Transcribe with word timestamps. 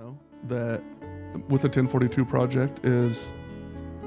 know 0.00 0.18
that 0.44 0.82
with 1.48 1.62
the 1.62 1.68
1042 1.68 2.24
project 2.24 2.84
is 2.84 3.30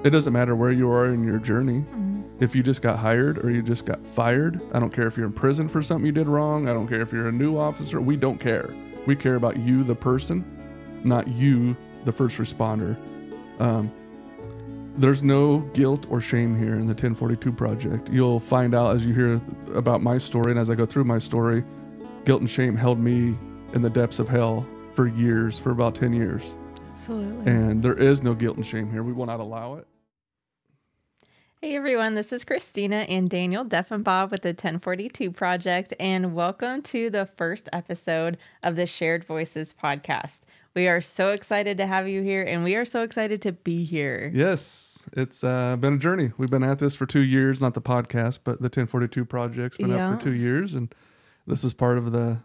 it 0.03 0.09
doesn't 0.09 0.33
matter 0.33 0.55
where 0.55 0.71
you 0.71 0.89
are 0.89 1.05
in 1.05 1.23
your 1.23 1.37
journey. 1.37 1.81
Mm-hmm. 1.81 2.43
If 2.43 2.55
you 2.55 2.63
just 2.63 2.81
got 2.81 2.97
hired 2.97 3.43
or 3.45 3.51
you 3.51 3.61
just 3.61 3.85
got 3.85 4.05
fired, 4.05 4.59
I 4.73 4.79
don't 4.79 4.91
care 4.91 5.07
if 5.07 5.15
you're 5.15 5.27
in 5.27 5.33
prison 5.33 5.69
for 5.69 5.81
something 5.81 6.05
you 6.05 6.11
did 6.11 6.27
wrong. 6.27 6.67
I 6.67 6.73
don't 6.73 6.87
care 6.87 7.01
if 7.01 7.13
you're 7.13 7.27
a 7.27 7.31
new 7.31 7.57
officer. 7.57 8.01
We 8.01 8.17
don't 8.17 8.39
care. 8.39 8.73
We 9.05 9.15
care 9.15 9.35
about 9.35 9.57
you, 9.57 9.83
the 9.83 9.95
person, 9.95 10.43
not 11.03 11.27
you, 11.27 11.77
the 12.05 12.11
first 12.11 12.37
responder. 12.37 12.97
Um, 13.61 13.93
there's 14.95 15.21
no 15.21 15.59
guilt 15.73 16.07
or 16.09 16.19
shame 16.19 16.57
here 16.57 16.73
in 16.73 16.87
the 16.87 16.93
1042 16.93 17.51
project. 17.51 18.09
You'll 18.09 18.39
find 18.39 18.73
out 18.73 18.95
as 18.95 19.05
you 19.05 19.13
hear 19.13 19.41
about 19.75 20.01
my 20.01 20.17
story 20.17 20.51
and 20.51 20.59
as 20.59 20.69
I 20.69 20.75
go 20.75 20.85
through 20.85 21.03
my 21.03 21.19
story, 21.19 21.63
guilt 22.25 22.41
and 22.41 22.49
shame 22.49 22.75
held 22.75 22.99
me 22.99 23.37
in 23.73 23.81
the 23.81 23.89
depths 23.89 24.19
of 24.19 24.27
hell 24.27 24.65
for 24.93 25.07
years, 25.07 25.57
for 25.59 25.71
about 25.71 25.95
10 25.95 26.13
years. 26.13 26.53
Absolutely. 26.91 27.51
And 27.51 27.81
there 27.81 27.97
is 27.97 28.21
no 28.21 28.33
guilt 28.33 28.57
and 28.57 28.65
shame 28.65 28.91
here. 28.91 29.03
We 29.03 29.13
will 29.13 29.25
not 29.25 29.39
allow 29.39 29.75
it. 29.75 29.87
Hey 31.61 31.77
everyone, 31.77 32.13
this 32.15 32.33
is 32.33 32.43
Christina 32.43 32.97
and 33.07 33.29
Daniel 33.29 33.63
Deffenbaugh 33.63 34.29
with 34.29 34.41
the 34.41 34.49
1042 34.49 35.31
Project, 35.31 35.93
and 35.97 36.35
welcome 36.35 36.81
to 36.81 37.09
the 37.09 37.25
first 37.37 37.69
episode 37.71 38.37
of 38.61 38.75
the 38.75 38.85
Shared 38.85 39.23
Voices 39.23 39.73
podcast. 39.73 40.41
We 40.75 40.89
are 40.89 40.99
so 40.99 41.29
excited 41.29 41.77
to 41.77 41.85
have 41.85 42.09
you 42.09 42.21
here, 42.21 42.43
and 42.43 42.65
we 42.65 42.75
are 42.75 42.83
so 42.83 43.01
excited 43.01 43.41
to 43.43 43.53
be 43.53 43.85
here. 43.85 44.29
Yes, 44.33 45.03
it's 45.13 45.41
uh, 45.41 45.77
been 45.77 45.93
a 45.93 45.97
journey. 45.99 46.33
We've 46.37 46.49
been 46.49 46.65
at 46.65 46.79
this 46.79 46.95
for 46.95 47.05
two 47.05 47.21
years, 47.23 47.61
not 47.61 47.75
the 47.75 47.81
podcast, 47.81 48.39
but 48.43 48.57
the 48.59 48.65
1042 48.65 49.23
project's 49.23 49.77
been 49.77 49.87
Yeah. 49.91 50.09
up 50.09 50.19
for 50.19 50.25
two 50.25 50.33
years, 50.33 50.73
and 50.73 50.93
this 51.47 51.63
is 51.63 51.73
part 51.73 51.97
of 51.97 52.11
the 52.11 52.39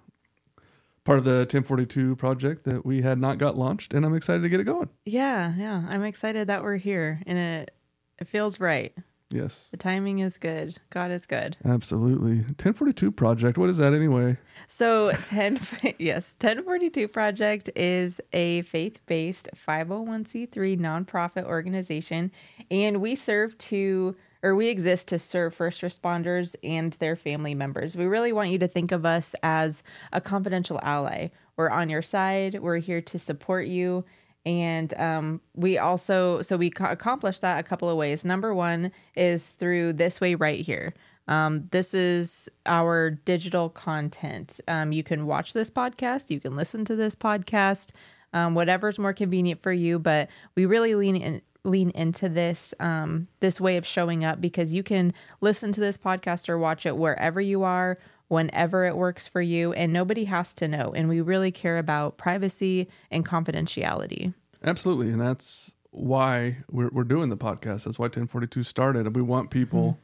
part 1.09 1.19
of 1.19 1.25
the 1.25 1.39
1042 1.39 2.17
project 2.17 2.65
that 2.65 2.85
we 2.85 3.01
had 3.01 3.19
not 3.19 3.39
got 3.39 3.57
launched, 3.57 3.95
and 3.95 4.05
I'm 4.05 4.15
excited 4.15 4.43
to 4.43 4.49
get 4.51 4.61
it 4.61 4.65
going. 4.65 4.91
Yeah, 5.07 5.55
yeah, 5.57 5.87
I'm 5.89 6.05
excited 6.05 6.49
that 6.49 6.63
we're 6.63 6.77
here, 6.77 7.23
and 7.27 7.39
it 7.39 7.71
it 8.19 8.29
feels 8.29 8.61
right. 8.61 8.93
Yes, 9.31 9.69
The 9.71 9.77
timing 9.77 10.21
is 10.21 10.39
good. 10.39 10.77
God 10.91 11.11
is 11.11 11.27
good. 11.27 11.57
absolutely. 11.65 12.37
1042 12.39 13.11
project. 13.13 13.57
What 13.59 13.69
is 13.71 13.77
that 13.79 13.93
anyway? 13.95 14.37
So 14.67 15.13
10 15.25 15.61
yes, 15.99 16.35
1042 16.41 17.09
Project 17.09 17.69
is 17.77 18.21
a 18.33 18.63
faith-based 18.63 19.51
501c3 19.55 20.79
nonprofit 20.79 21.45
organization 21.45 22.33
and 22.71 23.01
we 23.03 23.15
serve 23.15 23.57
to 23.59 24.17
or 24.43 24.55
we 24.55 24.69
exist 24.69 25.09
to 25.09 25.19
serve 25.19 25.55
first 25.55 25.83
responders 25.83 26.55
and 26.63 26.93
their 26.95 27.17
family 27.17 27.55
members. 27.55 27.97
We 27.97 28.07
really 28.07 28.33
want 28.33 28.51
you 28.51 28.59
to 28.59 28.69
think 28.69 28.93
of 28.93 29.05
us 29.05 29.35
as 29.43 29.83
a 30.13 30.21
confidential 30.21 30.81
ally. 30.83 31.29
We're 31.57 31.71
on 31.71 31.89
your 31.89 32.03
side. 32.03 32.61
We're 32.61 32.79
here 32.79 33.01
to 33.03 33.19
support 33.19 33.67
you. 33.67 34.05
And 34.47 34.95
um, 34.95 35.41
we 35.55 35.77
also, 35.77 36.41
so 36.43 36.57
we 36.57 36.71
ca- 36.71 36.91
accomplish 36.91 37.41
that 37.41 37.59
a 37.59 37.63
couple 37.63 37.91
of 37.91 37.97
ways. 37.97 38.25
Number 38.25 38.55
one 38.55 38.93
is 39.15 39.51
through 39.51 39.95
this 39.95 40.21
way 40.21 40.37
right 40.37 40.61
here. 40.61 40.95
Um, 41.27 41.69
this 41.73 41.93
is 41.93 42.49
our 42.65 43.11
digital 43.11 43.69
content. 43.69 44.61
Um, 44.67 44.93
you 44.93 45.03
can 45.03 45.27
watch 45.27 45.53
this 45.53 45.69
podcast, 45.71 46.31
you 46.31 46.41
can 46.41 46.57
listen 46.57 46.87
to 46.87 46.97
this 46.97 47.15
podcast, 47.15 47.91
um, 48.33 48.55
whatever's 48.55 48.99
more 48.99 49.13
convenient 49.13 49.63
for 49.63 49.73
you. 49.73 49.99
But 49.99 50.31
we 50.55 50.65
really 50.65 50.95
lean 50.95 51.17
in, 51.17 51.43
lean 51.69 51.91
into 51.91 52.29
this 52.29 52.75
um, 52.81 53.29
this 53.41 53.61
way 53.61 53.77
of 53.77 53.87
showing 53.87 54.25
up 54.25 54.41
because 54.41 54.73
you 54.73 54.83
can 54.83 55.13
listen 55.41 55.73
to 55.73 55.81
this 55.81 55.97
podcast 55.97 56.49
or 56.49 56.59
watch 56.59 56.87
it 56.87 56.97
wherever 56.97 57.41
you 57.41 57.63
are, 57.63 57.99
whenever 58.29 58.85
it 58.85 58.97
works 58.97 59.29
for 59.29 59.41
you, 59.41 59.73
and 59.73 59.93
nobody 59.93 60.25
has 60.25 60.55
to 60.55 60.69
know. 60.69 60.93
And 60.95 61.09
we 61.09 61.21
really 61.21 61.51
care 61.51 61.79
about 61.79 62.17
privacy 62.17 62.89
and 63.11 63.25
confidentiality. 63.25 64.35
Absolutely, 64.63 65.11
and 65.11 65.21
that's 65.21 65.75
why 65.91 66.59
we're 66.71 66.91
we're 66.93 67.05
doing 67.05 67.29
the 67.31 67.37
podcast. 67.37 67.85
That's 67.85 67.99
why 67.99 68.07
1042 68.07 68.63
started, 68.63 69.15
we 69.15 69.23
want 69.23 69.51
people 69.51 69.99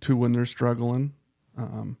to 0.00 0.16
when 0.16 0.32
they're 0.32 0.46
struggling, 0.46 1.12
um, 1.56 1.96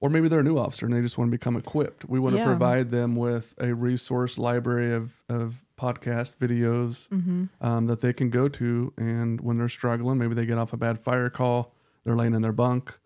or 0.00 0.08
maybe 0.10 0.28
they're 0.28 0.40
a 0.40 0.44
new 0.44 0.58
officer 0.58 0.86
and 0.86 0.94
they 0.94 1.00
just 1.00 1.18
want 1.18 1.28
to 1.28 1.32
become 1.32 1.56
equipped. 1.56 2.08
We 2.08 2.18
want 2.18 2.36
Yeah. 2.36 2.44
to 2.44 2.50
provide 2.50 2.90
them 2.90 3.16
with 3.16 3.54
a 3.58 3.74
resource 3.74 4.38
library 4.38 4.92
of 4.92 5.22
of 5.28 5.64
podcast 5.76 6.32
videos 6.40 7.08
mm-hmm. 7.08 7.44
um, 7.60 7.86
that 7.86 8.00
they 8.00 8.12
can 8.12 8.30
go 8.30 8.48
to, 8.48 8.92
and 8.96 9.40
when 9.40 9.58
they're 9.58 9.68
struggling, 9.68 10.18
maybe 10.18 10.34
they 10.34 10.46
get 10.46 10.58
off 10.58 10.72
a 10.72 10.76
bad 10.76 11.00
fire 11.00 11.30
call, 11.30 11.72
they're 12.04 12.16
laying 12.16 12.34
in 12.34 12.42
their 12.42 12.52
bunk, 12.52 12.98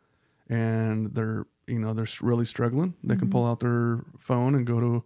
and 0.49 1.15
they're 1.15 1.47
you 1.67 1.79
know 1.79 1.93
they're 1.95 2.07
really 2.21 2.45
struggling. 2.45 2.95
They 3.03 3.15
can 3.17 3.29
mm-hmm. 3.29 3.33
pull 3.33 3.47
out 3.47 3.61
their 3.61 4.05
phone 4.19 4.55
and 4.55 4.67
go 4.67 4.81
to 4.81 5.05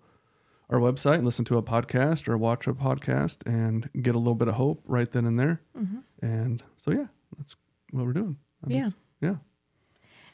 our 0.71 0.79
website 0.79 1.17
and 1.17 1.25
listen 1.25 1.45
to 1.47 1.59
a 1.59 1.63
podcast 1.63 2.29
or 2.29 2.37
watch 2.37 2.67
a 2.67 2.73
podcast 2.73 3.47
and 3.47 3.89
get 4.01 4.15
a 4.15 4.19
little 4.19 4.35
bit 4.35 4.49
of 4.49 4.55
hope 4.55 4.83
right 4.87 5.11
then 5.11 5.25
and 5.25 5.39
there. 5.39 5.61
Mm-hmm. 5.79 5.99
And 6.27 6.63
so, 6.77 6.91
yeah, 6.91 7.07
that's 7.39 7.55
what 7.91 8.05
we're 8.05 8.13
doing. 8.13 8.37
Yeah. 8.67 8.89
Yeah. 9.21 9.37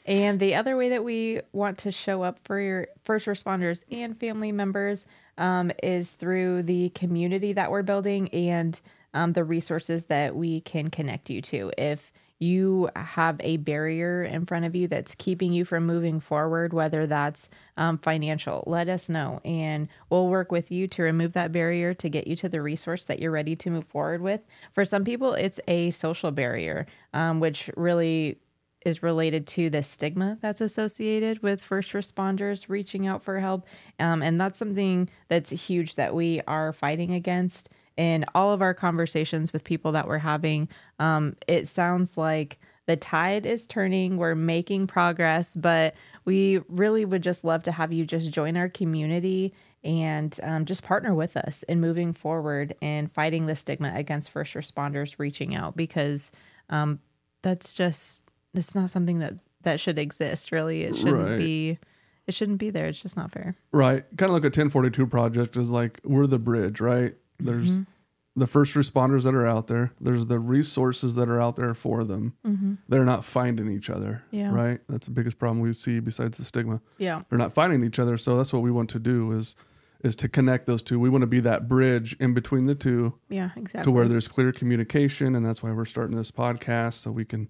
And 0.05 0.39
the 0.39 0.55
other 0.55 0.75
way 0.75 0.89
that 0.89 1.03
we 1.03 1.41
want 1.51 1.77
to 1.79 1.91
show 1.91 2.23
up 2.23 2.39
for 2.43 2.59
your 2.59 2.87
first 3.05 3.25
responders 3.25 3.83
and 3.91 4.19
family 4.19 4.51
members 4.51 5.05
um, 5.37 5.71
is 5.81 6.11
through 6.11 6.63
the 6.63 6.89
community 6.89 7.53
that 7.53 7.71
we're 7.71 7.83
building 7.83 8.27
and 8.29 8.79
um, 9.13 9.33
the 9.33 9.43
resources 9.43 10.05
that 10.07 10.35
we 10.35 10.61
can 10.61 10.89
connect 10.89 11.29
you 11.29 11.41
to. 11.41 11.71
If 11.77 12.11
you 12.39 12.89
have 12.95 13.37
a 13.39 13.57
barrier 13.57 14.21
in 14.23 14.45
front 14.45 14.65
of 14.65 14.75
you 14.75 14.87
that's 14.87 15.15
keeping 15.15 15.53
you 15.53 15.63
from 15.63 15.85
moving 15.85 16.19
forward, 16.19 16.73
whether 16.73 17.07
that's 17.07 17.47
um, 17.77 17.97
financial, 17.97 18.63
let 18.67 18.89
us 18.89 19.07
know 19.07 19.39
and 19.45 19.87
we'll 20.09 20.27
work 20.27 20.51
with 20.51 20.69
you 20.69 20.87
to 20.87 21.03
remove 21.03 21.33
that 21.33 21.51
barrier 21.51 21.93
to 21.93 22.09
get 22.09 22.27
you 22.27 22.35
to 22.35 22.49
the 22.49 22.61
resource 22.61 23.05
that 23.05 23.19
you're 23.19 23.31
ready 23.31 23.55
to 23.55 23.69
move 23.69 23.85
forward 23.85 24.21
with. 24.21 24.41
For 24.73 24.83
some 24.83 25.05
people, 25.05 25.33
it's 25.33 25.59
a 25.67 25.91
social 25.91 26.31
barrier, 26.31 26.85
um, 27.13 27.39
which 27.39 27.69
really 27.77 28.39
is 28.85 29.03
related 29.03 29.47
to 29.47 29.69
the 29.69 29.83
stigma 29.83 30.37
that's 30.41 30.61
associated 30.61 31.41
with 31.41 31.61
first 31.61 31.93
responders 31.93 32.69
reaching 32.69 33.07
out 33.07 33.21
for 33.21 33.39
help. 33.39 33.65
Um, 33.99 34.21
and 34.21 34.39
that's 34.39 34.59
something 34.59 35.09
that's 35.27 35.49
huge 35.49 35.95
that 35.95 36.15
we 36.15 36.41
are 36.47 36.73
fighting 36.73 37.13
against. 37.13 37.69
In 37.95 38.25
all 38.33 38.51
of 38.51 38.63
our 38.63 38.73
conversations 38.73 39.53
with 39.53 39.63
people 39.63 39.91
that 39.91 40.07
we're 40.07 40.17
having, 40.17 40.67
um, 40.97 41.35
it 41.47 41.67
sounds 41.67 42.17
like 42.17 42.57
the 42.87 42.95
tide 42.97 43.45
is 43.45 43.67
turning, 43.67 44.17
we're 44.17 44.35
making 44.35 44.87
progress, 44.87 45.55
but 45.55 45.93
we 46.25 46.59
really 46.67 47.05
would 47.05 47.21
just 47.21 47.43
love 47.43 47.63
to 47.63 47.71
have 47.71 47.93
you 47.93 48.05
just 48.05 48.31
join 48.31 48.57
our 48.57 48.67
community 48.67 49.53
and 49.83 50.39
um, 50.43 50.65
just 50.65 50.83
partner 50.83 51.13
with 51.13 51.35
us 51.37 51.63
in 51.63 51.81
moving 51.81 52.13
forward 52.13 52.75
and 52.81 53.11
fighting 53.11 53.45
the 53.45 53.55
stigma 53.55 53.91
against 53.95 54.31
first 54.31 54.53
responders 54.53 55.15
reaching 55.17 55.55
out 55.55 55.75
because 55.75 56.31
um, 56.69 56.99
that's 57.41 57.73
just 57.73 58.22
it's 58.53 58.75
not 58.75 58.89
something 58.89 59.19
that 59.19 59.33
that 59.63 59.79
should 59.79 59.97
exist 59.97 60.51
really 60.51 60.83
it 60.83 60.95
shouldn't 60.95 61.29
Right. 61.29 61.37
be 61.37 61.79
it 62.27 62.33
shouldn't 62.33 62.57
be 62.59 62.69
there 62.69 62.85
it's 62.87 63.01
just 63.01 63.17
not 63.17 63.31
fair 63.31 63.55
Right. 63.71 64.03
Kind 64.17 64.29
of 64.29 64.33
like 64.33 64.43
a 64.43 64.47
1042 64.47 65.07
Project 65.07 65.57
is 65.57 65.71
like 65.71 65.99
we're 66.03 66.27
the 66.27 66.39
bridge, 66.39 66.79
right? 66.79 67.15
There's 67.39 67.79
mm-hmm. 67.79 68.39
the 68.39 68.47
first 68.47 68.75
responders 68.75 69.23
that 69.23 69.33
are 69.35 69.45
out 69.47 69.67
there, 69.67 69.91
there's 69.99 70.27
the 70.27 70.39
resources 70.39 71.15
that 71.15 71.27
are 71.29 71.41
out 71.41 71.55
there 71.55 71.73
for 71.73 72.03
them. 72.03 72.35
Mm-hmm. 72.45 72.75
They're 72.87 73.03
not 73.03 73.25
finding 73.25 73.69
each 73.69 73.89
other, 73.89 74.23
Yeah. 74.31 74.53
right? 74.53 74.79
That's 74.87 75.07
the 75.07 75.13
biggest 75.13 75.37
problem 75.39 75.59
we 75.59 75.73
see 75.73 75.99
besides 75.99 76.37
the 76.37 76.43
stigma. 76.45 76.81
yeah 76.97 77.23
they're 77.29 77.39
not 77.39 77.53
finding 77.53 77.83
each 77.83 77.99
other 77.99 78.17
so 78.17 78.37
that's 78.37 78.53
what 78.53 78.61
we 78.61 78.71
want 78.71 78.89
to 78.91 78.99
do 78.99 79.31
is 79.31 79.55
is 80.03 80.15
to 80.17 80.27
connect 80.27 80.65
those 80.65 80.83
two 80.83 80.99
we 80.99 81.09
want 81.09 81.21
to 81.21 81.27
be 81.27 81.39
that 81.39 81.67
bridge 81.69 82.13
in 82.19 82.33
between 82.33 82.65
the 82.65 82.75
two 82.75 83.13
yeah 83.29 83.49
exactly 83.55 83.83
to 83.83 83.91
where 83.91 84.07
there's 84.07 84.27
clear 84.27 84.51
communication 84.51 85.33
and 85.35 85.45
that's 85.45 85.63
why 85.63 85.71
we're 85.71 85.85
starting 85.85 86.15
this 86.17 86.29
podcast 86.31 86.93
so 86.95 87.09
we 87.11 87.23
can 87.25 87.47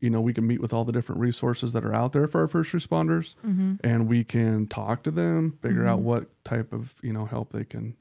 you 0.00 0.10
know 0.10 0.20
we 0.20 0.32
can 0.32 0.46
meet 0.46 0.60
with 0.60 0.72
all 0.72 0.84
the 0.84 0.92
different 0.92 1.20
resources 1.20 1.72
that 1.72 1.84
are 1.84 1.94
out 1.94 2.12
there 2.12 2.26
for 2.26 2.40
our 2.40 2.48
first 2.48 2.72
responders 2.72 3.34
mm-hmm. 3.44 3.74
and 3.82 4.08
we 4.08 4.24
can 4.24 4.66
talk 4.66 5.02
to 5.02 5.10
them 5.10 5.58
figure 5.62 5.86
out 5.86 5.98
mm-hmm. 5.98 6.08
what 6.08 6.44
type 6.44 6.72
of 6.72 6.94
you 7.02 7.12
know 7.12 7.24
help 7.24 7.50
they 7.50 7.64
can 7.64 7.96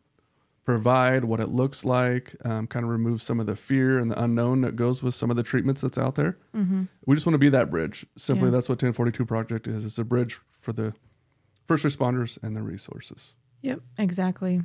provide 0.67 1.23
what 1.23 1.39
it 1.39 1.47
looks 1.47 1.85
like 1.85 2.35
um, 2.43 2.67
kind 2.67 2.83
of 2.83 2.89
remove 2.89 3.21
some 3.21 3.39
of 3.39 3.45
the 3.45 3.55
fear 3.55 3.97
and 3.97 4.11
the 4.11 4.21
unknown 4.21 4.59
that 4.59 4.75
goes 4.75 5.01
with 5.01 5.15
some 5.15 5.31
of 5.31 5.37
the 5.37 5.41
treatments 5.41 5.79
that's 5.79 5.97
out 5.97 6.15
there. 6.15 6.37
Mm-hmm. 6.53 6.83
We 7.05 7.15
just 7.15 7.25
want 7.25 7.35
to 7.35 7.39
be 7.39 7.47
that 7.47 7.71
bridge. 7.71 8.05
Simply 8.17 8.47
Yeah. 8.47 8.51
that's 8.51 8.67
what 8.67 8.73
1042 8.73 9.25
project 9.25 9.65
is. 9.65 9.85
It's 9.85 9.97
a 9.97 10.03
bridge 10.03 10.41
for 10.51 10.73
the 10.73 10.93
first 11.69 11.85
responders 11.85 12.37
and 12.43 12.53
their 12.53 12.63
resources. 12.63 13.33
Yep, 13.61 13.79
exactly. 13.97 14.61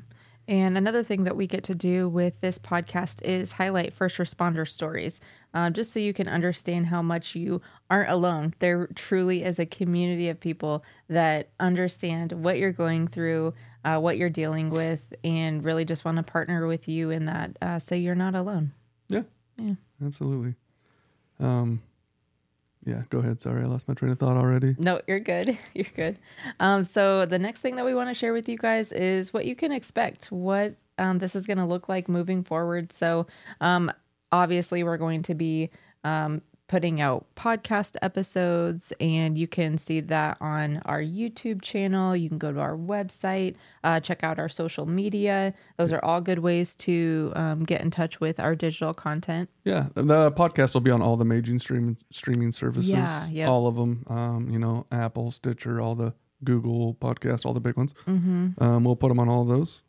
And 0.49 0.77
another 0.77 1.03
thing 1.03 1.25
that 1.25 1.37
we 1.37 1.47
get 1.47 1.63
to 1.65 1.75
do 1.75 2.09
with 2.09 2.41
this 2.41 2.59
podcast 2.59 3.23
is 3.23 3.53
highlight 3.53 3.93
first 3.93 4.19
responder 4.19 4.67
stories, 4.69 5.21
uh, 5.55 5.71
just 5.71 5.93
so 5.93 6.01
you 6.01 6.13
can 6.13 6.29
understand 6.29 6.87
how 6.87 7.01
much 7.01 7.35
you 7.37 7.63
aren't 7.89 8.11
alone. 8.11 8.55
There 8.59 8.89
truly 8.95 9.45
is 9.45 9.59
a 9.59 9.67
community 9.67 10.29
of 10.29 10.41
people 10.41 10.85
that 11.09 11.51
understand 11.61 12.33
what 12.33 12.59
you're 12.59 12.73
going 12.73 13.07
through, 13.07 13.55
uh, 13.85 13.99
what 13.99 14.19
you're 14.19 14.31
dealing 14.31 14.71
with, 14.71 15.15
and 15.23 15.65
really 15.65 15.85
just 15.85 16.05
want 16.05 16.17
to 16.17 16.25
partner 16.25 16.67
with 16.67 16.89
you 16.89 17.11
in 17.11 17.27
that 17.27 17.57
uh, 17.63 17.79
so 17.79 17.95
you're 17.95 18.15
not 18.15 18.35
alone. 18.35 18.73
Yeah. 19.09 19.23
Yeah. 19.57 19.75
Absolutely. 20.05 20.55
Um, 21.39 21.83
Yeah, 22.85 23.03
go 23.11 23.19
ahead. 23.19 23.41
Sorry, 23.41 23.63
I 23.63 23.67
lost 23.67 23.87
my 23.87 23.95
train 23.95 24.11
of 24.13 24.19
thought 24.19 24.37
already. 24.37 24.75
No, 24.79 25.01
you're 25.07 25.21
good. 25.21 25.57
You're 25.75 25.87
good. 25.95 26.19
Um, 26.59 26.85
so 26.85 27.27
the 27.27 27.39
next 27.39 27.61
thing 27.61 27.77
that 27.77 27.85
we 27.85 27.95
want 27.95 28.11
to 28.11 28.15
share 28.15 28.33
with 28.33 28.49
you 28.49 28.59
guys 28.59 28.91
is 28.93 29.33
what 29.33 29.47
you 29.47 29.55
can 29.55 29.71
expect, 29.71 30.33
what 30.33 30.75
um, 30.99 31.19
this 31.19 31.37
is 31.37 31.47
going 31.47 31.59
to 31.59 31.65
look 31.65 31.89
like 31.89 32.09
moving 32.09 32.43
forward. 32.43 32.93
So 32.93 33.27
um, 33.61 33.93
obviously, 34.33 34.83
we're 34.83 34.97
going 34.97 35.23
to 35.23 35.35
be 35.35 35.71
um, 36.03 36.43
putting 36.73 37.03
out 37.03 37.27
podcast 37.37 37.97
episodes, 38.01 38.95
and 38.99 39.37
you 39.37 39.47
can 39.47 39.77
see 39.77 40.01
that 40.01 40.39
on 40.41 40.81
our 40.87 41.03
YouTube 41.03 41.61
channel. 41.61 42.17
You 42.17 42.31
can 42.31 42.39
go 42.39 42.51
to 42.51 42.59
our 42.59 42.79
website, 42.79 43.57
uh, 43.85 44.01
check 44.01 44.25
out 44.25 44.39
our 44.39 44.49
social 44.49 44.87
media. 44.87 45.53
Those 45.77 45.93
are 45.93 46.03
all 46.03 46.23
good 46.23 46.39
ways 46.39 46.75
to 46.77 47.31
um, 47.37 47.65
get 47.65 47.83
in 47.83 47.91
touch 47.91 48.21
with 48.21 48.41
our 48.41 48.55
digital 48.55 48.95
content. 48.95 49.51
Yeah, 49.65 49.89
the 49.93 50.33
podcast 50.33 50.73
will 50.73 50.81
be 50.81 50.91
on 50.91 51.03
all 51.03 51.19
the 51.19 51.27
major 51.27 51.59
streaming 51.59 51.99
streaming 52.09 52.53
services. 52.53 52.91
Yeah, 52.91 53.29
yep. 53.29 53.51
all 53.51 53.67
of 53.67 53.77
them. 53.77 54.07
Um, 54.09 54.49
you 54.49 54.59
know, 54.59 54.87
Apple, 54.91 55.31
Stitcher, 55.31 55.79
all 55.79 55.95
the 55.95 56.15
Google 56.43 56.95
podcast, 56.95 57.45
all 57.45 57.53
the 57.53 57.61
big 57.61 57.77
ones. 57.77 57.93
Mm-hmm. 58.07 58.65
Um, 58.65 58.85
we'll 58.85 58.97
put 58.97 59.09
them 59.09 59.21
on 59.21 59.29
all 59.29 59.43
of 59.43 59.49
those, 59.49 59.83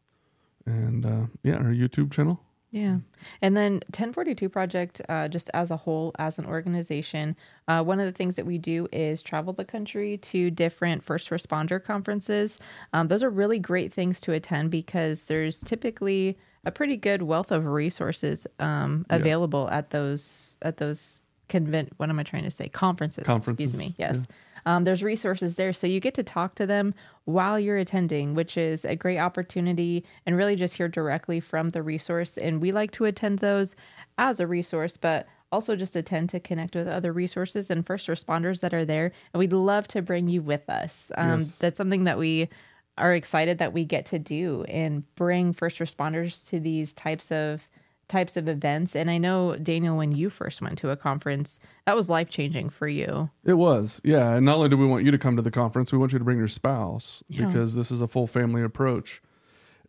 and 0.65 1.05
uh, 1.05 1.27
yeah, 1.43 1.55
our 1.55 1.71
YouTube 1.71 2.11
channel. 2.11 2.41
Yeah. 2.73 2.97
And 3.39 3.55
then 3.55 3.73
1042 3.73 4.49
Project, 4.49 4.99
uh, 5.07 5.27
just 5.27 5.51
as 5.53 5.69
a 5.69 5.77
whole, 5.77 6.11
as 6.17 6.39
an 6.39 6.47
organization, 6.47 7.35
uh, 7.67 7.83
one 7.83 7.99
of 7.99 8.07
the 8.07 8.11
things 8.11 8.35
that 8.35 8.47
we 8.47 8.57
do 8.57 8.87
is 8.91 9.21
travel 9.21 9.53
the 9.53 9.63
country 9.63 10.17
to 10.17 10.49
different 10.49 11.03
first 11.03 11.29
responder 11.29 11.81
conferences. 11.81 12.57
Um, 12.91 13.09
those 13.09 13.23
are 13.23 13.29
really 13.29 13.59
great 13.59 13.93
things 13.93 14.19
to 14.21 14.33
attend 14.33 14.71
because 14.71 15.25
there's 15.25 15.61
typically 15.61 16.35
a 16.65 16.71
pretty 16.71 16.97
good 16.97 17.21
wealth 17.21 17.51
of 17.51 17.67
resources 17.67 18.47
um, 18.57 19.05
available 19.11 19.69
at 19.69 19.91
those 19.91 20.57
at 20.63 20.77
those 20.77 21.19
convent. 21.49 21.93
What 21.97 22.09
am 22.09 22.17
I 22.17 22.23
trying 22.23 22.43
to 22.43 22.51
say? 22.51 22.69
Conferences. 22.69 23.23
Conferences, 23.23 23.65
Excuse 23.65 23.77
me. 23.77 23.93
Yes. 23.99 24.25
Um, 24.65 24.83
there's 24.83 25.03
resources 25.03 25.55
there, 25.57 25.73
so 25.73 25.87
you 25.87 25.99
get 25.99 26.13
to 26.15 26.23
talk 26.23 26.55
to 26.55 26.65
them 26.65 26.95
while 27.25 27.59
you're 27.59 27.77
attending, 27.77 28.33
which 28.33 28.57
is 28.57 28.83
a 28.85 28.95
great 28.95 29.17
opportunity, 29.19 30.03
and 30.25 30.35
really 30.35 30.55
just 30.55 30.75
hear 30.77 30.87
directly 30.87 31.39
from 31.39 31.69
the 31.69 31.81
resource. 31.81 32.37
And 32.37 32.61
we 32.61 32.71
like 32.71 32.91
to 32.91 33.05
attend 33.05 33.39
those 33.39 33.75
as 34.17 34.39
a 34.39 34.47
resource, 34.47 34.97
but 34.97 35.27
also 35.51 35.75
just 35.75 35.95
attend 35.95 36.29
to 36.29 36.39
connect 36.39 36.75
with 36.75 36.87
other 36.87 37.13
resources 37.13 37.69
and 37.69 37.85
first 37.85 38.07
responders 38.07 38.59
that 38.61 38.73
are 38.73 38.85
there. 38.85 39.11
And 39.33 39.39
we'd 39.39 39.53
love 39.53 39.87
to 39.89 40.01
bring 40.01 40.27
you 40.27 40.41
with 40.41 40.69
us. 40.69 41.11
Um, 41.15 41.39
Yes. 41.41 41.57
That's 41.57 41.77
something 41.77 42.05
that 42.05 42.17
we 42.17 42.49
are 42.97 43.13
excited 43.13 43.57
that 43.59 43.73
we 43.73 43.85
get 43.85 44.05
to 44.07 44.19
do 44.19 44.63
and 44.67 45.03
bring 45.15 45.53
first 45.53 45.79
responders 45.79 46.47
to 46.49 46.59
these 46.59 46.93
types 46.93 47.31
of 47.31 47.67
types 48.13 48.37
of 48.37 48.47
events 48.47 48.95
and 48.95 49.09
i 49.09 49.17
know 49.17 49.55
daniel 49.57 49.97
when 49.97 50.11
you 50.11 50.29
first 50.29 50.61
went 50.61 50.77
to 50.77 50.89
a 50.91 50.95
conference 50.95 51.59
that 51.85 51.95
was 51.95 52.09
life 52.09 52.29
changing 52.29 52.69
for 52.69 52.87
you 52.87 53.29
It 53.43 53.55
was, 53.55 53.99
yeah. 54.03 54.35
And 54.35 54.45
not 54.45 54.55
only 54.57 54.69
do 54.69 54.77
we 54.77 54.85
want 54.85 55.03
you 55.05 55.11
to 55.11 55.17
come 55.17 55.35
to 55.35 55.41
the 55.41 55.51
conference, 55.51 55.91
we 55.91 55.97
want 55.97 56.13
you 56.13 56.19
to 56.19 56.25
bring 56.25 56.37
your 56.37 56.47
spouse 56.47 57.23
Yeah. 57.27 57.45
because 57.47 57.73
this 57.75 57.89
is 57.91 58.01
a 58.01 58.07
full 58.07 58.27
family 58.27 58.61
approach. 58.61 59.21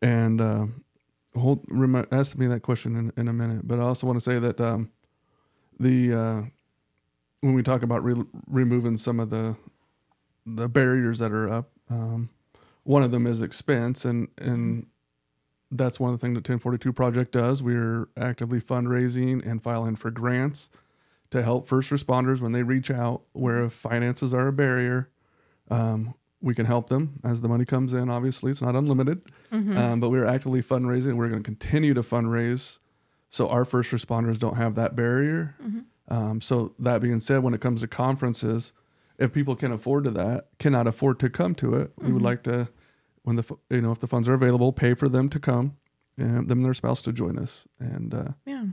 And 0.02 0.40
uh, 0.40 0.66
hold, 1.38 1.64
remi- 1.68 2.08
ask 2.10 2.36
me 2.36 2.46
that 2.48 2.60
question 2.62 2.96
in, 2.96 3.12
in 3.20 3.28
a 3.28 3.32
minute. 3.32 3.62
But 3.68 3.78
I 3.78 3.82
also 3.82 4.06
want 4.08 4.16
to 4.16 4.20
say 4.30 4.38
that 4.40 4.60
um, 4.60 4.90
the 5.78 5.96
uh, 6.14 6.42
when 7.40 7.54
we 7.54 7.62
talk 7.62 7.82
about 7.82 8.02
re- 8.04 8.24
removing 8.46 8.96
some 8.96 9.20
of 9.20 9.28
the 9.30 9.56
the 10.46 10.68
barriers 10.68 11.18
that 11.20 11.32
are 11.32 11.48
up, 11.58 11.70
um, 11.90 12.28
one 12.82 13.02
of 13.02 13.10
them 13.12 13.26
is 13.26 13.40
expense, 13.42 14.04
and 14.04 14.28
and 14.38 14.86
that's 15.70 15.98
one 15.98 16.12
of 16.12 16.20
the 16.20 16.24
things 16.24 16.34
that 16.34 16.48
1042 16.48 16.92
Project 16.92 17.32
does. 17.32 17.62
We're 17.62 18.08
actively 18.16 18.60
fundraising 18.60 19.44
and 19.44 19.62
filing 19.62 19.96
for 19.96 20.10
grants 20.10 20.70
to 21.30 21.42
help 21.42 21.66
first 21.66 21.90
responders 21.90 22.40
when 22.40 22.52
they 22.52 22.62
reach 22.62 22.90
out 22.90 23.22
where 23.32 23.64
if 23.64 23.72
finances 23.72 24.32
are 24.32 24.48
a 24.48 24.52
barrier 24.52 25.10
um, 25.70 26.14
we 26.40 26.54
can 26.54 26.66
help 26.66 26.88
them 26.88 27.18
as 27.24 27.40
the 27.40 27.48
money 27.48 27.64
comes 27.64 27.92
in 27.94 28.08
obviously. 28.10 28.50
It's 28.50 28.60
not 28.60 28.76
unlimited. 28.76 29.24
Um, 29.50 30.00
but 30.00 30.10
we're 30.10 30.26
actively 30.26 30.62
fundraising. 30.62 31.14
We're 31.16 31.28
going 31.30 31.42
to 31.42 31.46
continue 31.46 31.94
to 31.94 32.02
fundraise 32.02 32.78
so 33.30 33.48
our 33.48 33.64
first 33.64 33.90
responders 33.90 34.38
don't 34.38 34.56
have 34.56 34.74
that 34.76 34.94
barrier. 34.94 35.56
Um, 36.08 36.40
so 36.40 36.74
that 36.78 37.00
being 37.00 37.18
said 37.18 37.42
when 37.42 37.54
it 37.54 37.60
comes 37.60 37.80
to 37.80 37.88
conferences 37.88 38.72
if 39.18 39.32
people 39.32 39.56
can 39.56 39.72
afford 39.72 40.04
to 40.04 40.10
that 40.10 40.48
cannot 40.58 40.86
afford 40.86 41.18
to 41.20 41.30
come 41.30 41.54
to 41.56 41.74
it 41.76 41.92
we 41.96 42.12
would 42.12 42.22
like 42.22 42.42
to 42.44 42.68
when 43.24 43.36
the 43.36 43.44
you 43.70 43.80
know 43.82 43.90
if 43.92 43.98
the 43.98 44.06
funds 44.06 44.28
are 44.28 44.34
available 44.34 44.72
pay 44.72 44.94
for 44.94 45.08
them 45.08 45.28
to 45.28 45.38
come 45.40 45.76
and 46.16 46.48
them 46.48 46.58
and 46.58 46.64
their 46.64 46.74
spouse 46.74 47.02
to 47.02 47.12
join 47.12 47.38
us 47.38 47.66
and 47.80 48.14
uh, 48.14 48.28
yeah 48.46 48.64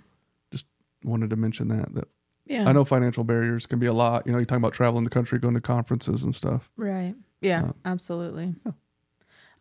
just 0.51 0.68
wanted 1.03 1.30
to 1.31 1.36
mention 1.36 1.68
that 1.69 1.94
that 1.95 2.07
yeah 2.45 2.69
I 2.69 2.71
know 2.71 2.86
financial 2.86 3.24
barriers 3.24 3.65
can 3.65 3.80
be 3.80 3.88
a 3.88 3.94
lot. 3.94 4.25
You 4.25 4.31
know, 4.33 4.38
you're 4.38 4.45
talking 4.45 4.62
about 4.63 4.74
traveling 4.74 5.03
the 5.03 5.09
country, 5.09 5.39
going 5.39 5.53
to 5.56 5.62
conferences 5.62 6.24
and 6.24 6.36
stuff. 6.36 6.69
Right. 6.77 7.15
Yeah, 7.39 7.65
Uh, 7.69 7.71
absolutely. 7.86 8.56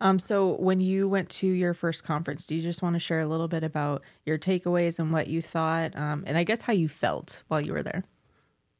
Um, 0.01 0.17
so 0.19 0.55
when 0.55 0.79
you 0.81 1.07
went 1.07 1.29
to 1.29 1.47
your 1.47 1.73
first 1.75 2.03
conference, 2.03 2.45
do 2.47 2.55
you 2.55 2.61
just 2.61 2.81
want 2.81 2.95
to 2.95 2.99
share 2.99 3.19
a 3.21 3.27
little 3.27 3.47
bit 3.47 3.63
about 3.63 4.01
your 4.25 4.37
takeaways 4.39 4.97
and 4.99 5.11
what 5.13 5.27
you 5.27 5.41
thought, 5.43 5.95
um, 5.95 6.23
and 6.25 6.37
I 6.37 6.43
guess 6.43 6.63
how 6.63 6.73
you 6.73 6.89
felt 6.89 7.43
while 7.49 7.61
you 7.61 7.71
were 7.73 7.83
there? 7.83 8.03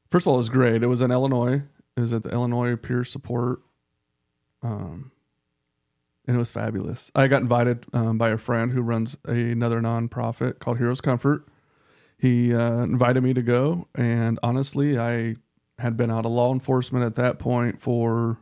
First 0.10 0.24
of 0.24 0.30
all, 0.30 0.34
it 0.36 0.38
was 0.40 0.50
great. 0.50 0.82
It 0.84 0.88
was 0.88 1.00
in 1.02 1.12
Illinois. 1.12 1.62
It 1.96 2.00
was 2.02 2.12
at 2.12 2.24
the 2.24 2.30
Illinois 2.32 2.76
Peer 2.76 3.04
Support, 3.04 3.62
um, 4.64 5.12
and 6.28 6.36
it 6.36 6.40
was 6.40 6.52
fabulous. 6.52 7.12
I 7.16 7.28
got 7.28 7.42
invited 7.42 7.86
um, 7.94 8.18
by 8.18 8.30
a 8.30 8.38
friend 8.38 8.72
who 8.72 8.82
runs 8.82 9.18
another 9.26 9.82
nonprofit 9.82 10.60
called 10.60 10.78
Heroes 10.78 11.02
Comfort. 11.02 11.48
He 12.18 12.54
uh, 12.54 12.84
invited 12.84 13.24
me 13.24 13.34
to 13.34 13.42
go, 13.42 13.88
and 13.96 14.38
honestly, 14.44 15.00
I 15.00 15.38
had 15.80 15.98
been 15.98 16.12
out 16.12 16.26
of 16.26 16.32
law 16.32 16.54
enforcement 16.54 17.04
at 17.04 17.16
that 17.16 17.40
point 17.40 17.82
for 17.82 18.38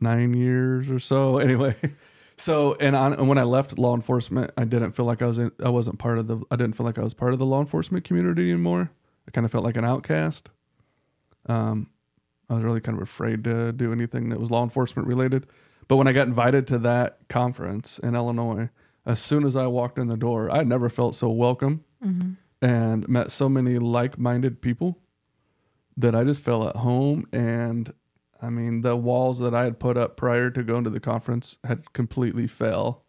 nine 0.00 0.34
years 0.34 0.90
or 0.90 0.98
so. 0.98 1.38
Anyway, 1.48 1.76
so 2.36 2.74
and, 2.74 2.94
on, 2.94 3.14
and 3.14 3.28
when 3.28 3.38
I 3.38 3.44
left 3.44 3.78
law 3.78 3.94
enforcement, 3.94 4.50
I 4.56 4.64
didn't 4.64 4.92
feel 4.92 5.06
like 5.06 5.22
I 5.22 5.26
was 5.26 5.38
in, 5.38 5.50
I 5.64 5.70
wasn't 5.70 5.98
part 5.98 6.18
of 6.18 6.26
the 6.26 6.40
I 6.50 6.56
didn't 6.56 6.76
feel 6.76 6.84
like 6.84 6.98
I 6.98 7.02
was 7.02 7.14
part 7.14 7.32
of 7.32 7.38
the 7.38 7.46
law 7.46 7.60
enforcement 7.60 8.04
community 8.04 8.50
anymore. 8.50 8.90
I 9.26 9.30
kind 9.30 9.44
of 9.44 9.50
felt 9.50 9.64
like 9.64 9.76
an 9.76 9.84
outcast. 9.84 10.50
Um, 11.46 11.88
I 12.48 12.54
was 12.54 12.62
really 12.62 12.80
kind 12.80 12.96
of 12.96 13.02
afraid 13.02 13.44
to 13.44 13.72
do 13.72 13.92
anything 13.92 14.30
that 14.30 14.40
was 14.40 14.50
law 14.50 14.62
enforcement 14.62 15.06
related. 15.06 15.46
But 15.86 15.96
when 15.96 16.06
I 16.06 16.12
got 16.12 16.26
invited 16.26 16.66
to 16.68 16.78
that 16.80 17.18
conference 17.28 17.98
in 17.98 18.14
Illinois, 18.14 18.70
as 19.06 19.20
soon 19.20 19.46
as 19.46 19.56
I 19.56 19.66
walked 19.66 19.98
in 19.98 20.06
the 20.06 20.16
door, 20.16 20.50
I 20.50 20.58
had 20.58 20.68
never 20.68 20.88
felt 20.90 21.14
so 21.14 21.30
welcome 21.30 21.84
mm-hmm. 22.04 22.32
and 22.60 23.08
met 23.08 23.32
so 23.32 23.48
many 23.48 23.78
like-minded 23.78 24.60
people 24.60 24.98
that 25.96 26.14
I 26.14 26.24
just 26.24 26.42
felt 26.42 26.68
at 26.68 26.76
home. 26.76 27.26
And 27.32 27.92
I 28.40 28.50
mean, 28.50 28.82
the 28.82 28.96
walls 28.96 29.38
that 29.40 29.54
I 29.54 29.64
had 29.64 29.78
put 29.80 29.96
up 29.96 30.16
prior 30.16 30.50
to 30.50 30.62
going 30.62 30.84
to 30.84 30.90
the 30.90 31.00
conference 31.00 31.58
had 31.64 31.92
completely 31.92 32.46
fell, 32.46 33.04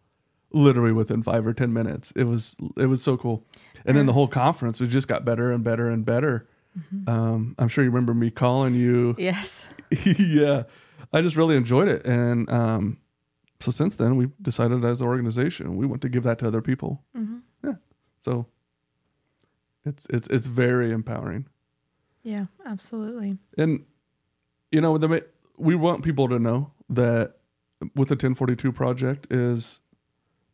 literally 0.52 0.92
within 0.92 1.22
five 1.22 1.46
or 1.46 1.52
ten 1.52 1.72
minutes. 1.72 2.12
It 2.16 2.24
was 2.24 2.56
it 2.76 2.86
was 2.86 3.02
so 3.02 3.16
cool. 3.16 3.46
And 3.84 3.96
then 3.96 4.06
the 4.06 4.12
whole 4.12 4.28
conference 4.28 4.80
it 4.80 4.88
just 4.88 5.08
got 5.08 5.24
better 5.24 5.52
and 5.52 5.62
better 5.62 5.88
and 5.88 6.04
better. 6.04 6.48
Um, 7.06 7.54
I'm 7.58 7.68
sure 7.68 7.82
you 7.84 7.90
remember 7.90 8.14
me 8.14 8.30
calling 8.30 8.74
you. 8.74 9.14
Yes. 9.18 9.66
yeah, 10.04 10.64
I 11.12 11.20
just 11.22 11.36
really 11.36 11.56
enjoyed 11.56 11.88
it, 11.88 12.06
and 12.06 12.48
um, 12.50 12.98
so 13.58 13.70
since 13.72 13.96
then 13.96 14.16
we 14.16 14.28
decided 14.40 14.84
as 14.84 15.00
an 15.00 15.08
organization 15.08 15.76
we 15.76 15.84
want 15.86 16.00
to 16.02 16.08
give 16.08 16.22
that 16.22 16.38
to 16.38 16.46
other 16.46 16.62
people. 16.62 17.02
Yeah, 17.64 17.74
so 18.20 18.46
it's 19.84 20.06
it's 20.10 20.28
it's 20.28 20.46
very 20.46 20.92
empowering, 20.92 21.46
Yeah, 22.22 22.46
absolutely. 22.64 23.38
and 23.58 23.84
you 24.70 24.80
know 24.80 24.96
the 24.96 25.26
we 25.58 25.74
want 25.74 26.04
people 26.04 26.28
to 26.28 26.38
know 26.38 26.70
that 26.88 27.36
with 27.96 28.08
the 28.08 28.14
1042 28.14 28.70
project 28.72 29.26
is 29.32 29.80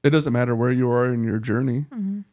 it 0.07 0.11
doesn't 0.11 0.33
matter 0.33 0.55
where 0.55 0.71
you 0.71 0.89
are 0.91 1.13
in 1.13 1.25
your 1.25 1.39
journey. 1.39 1.87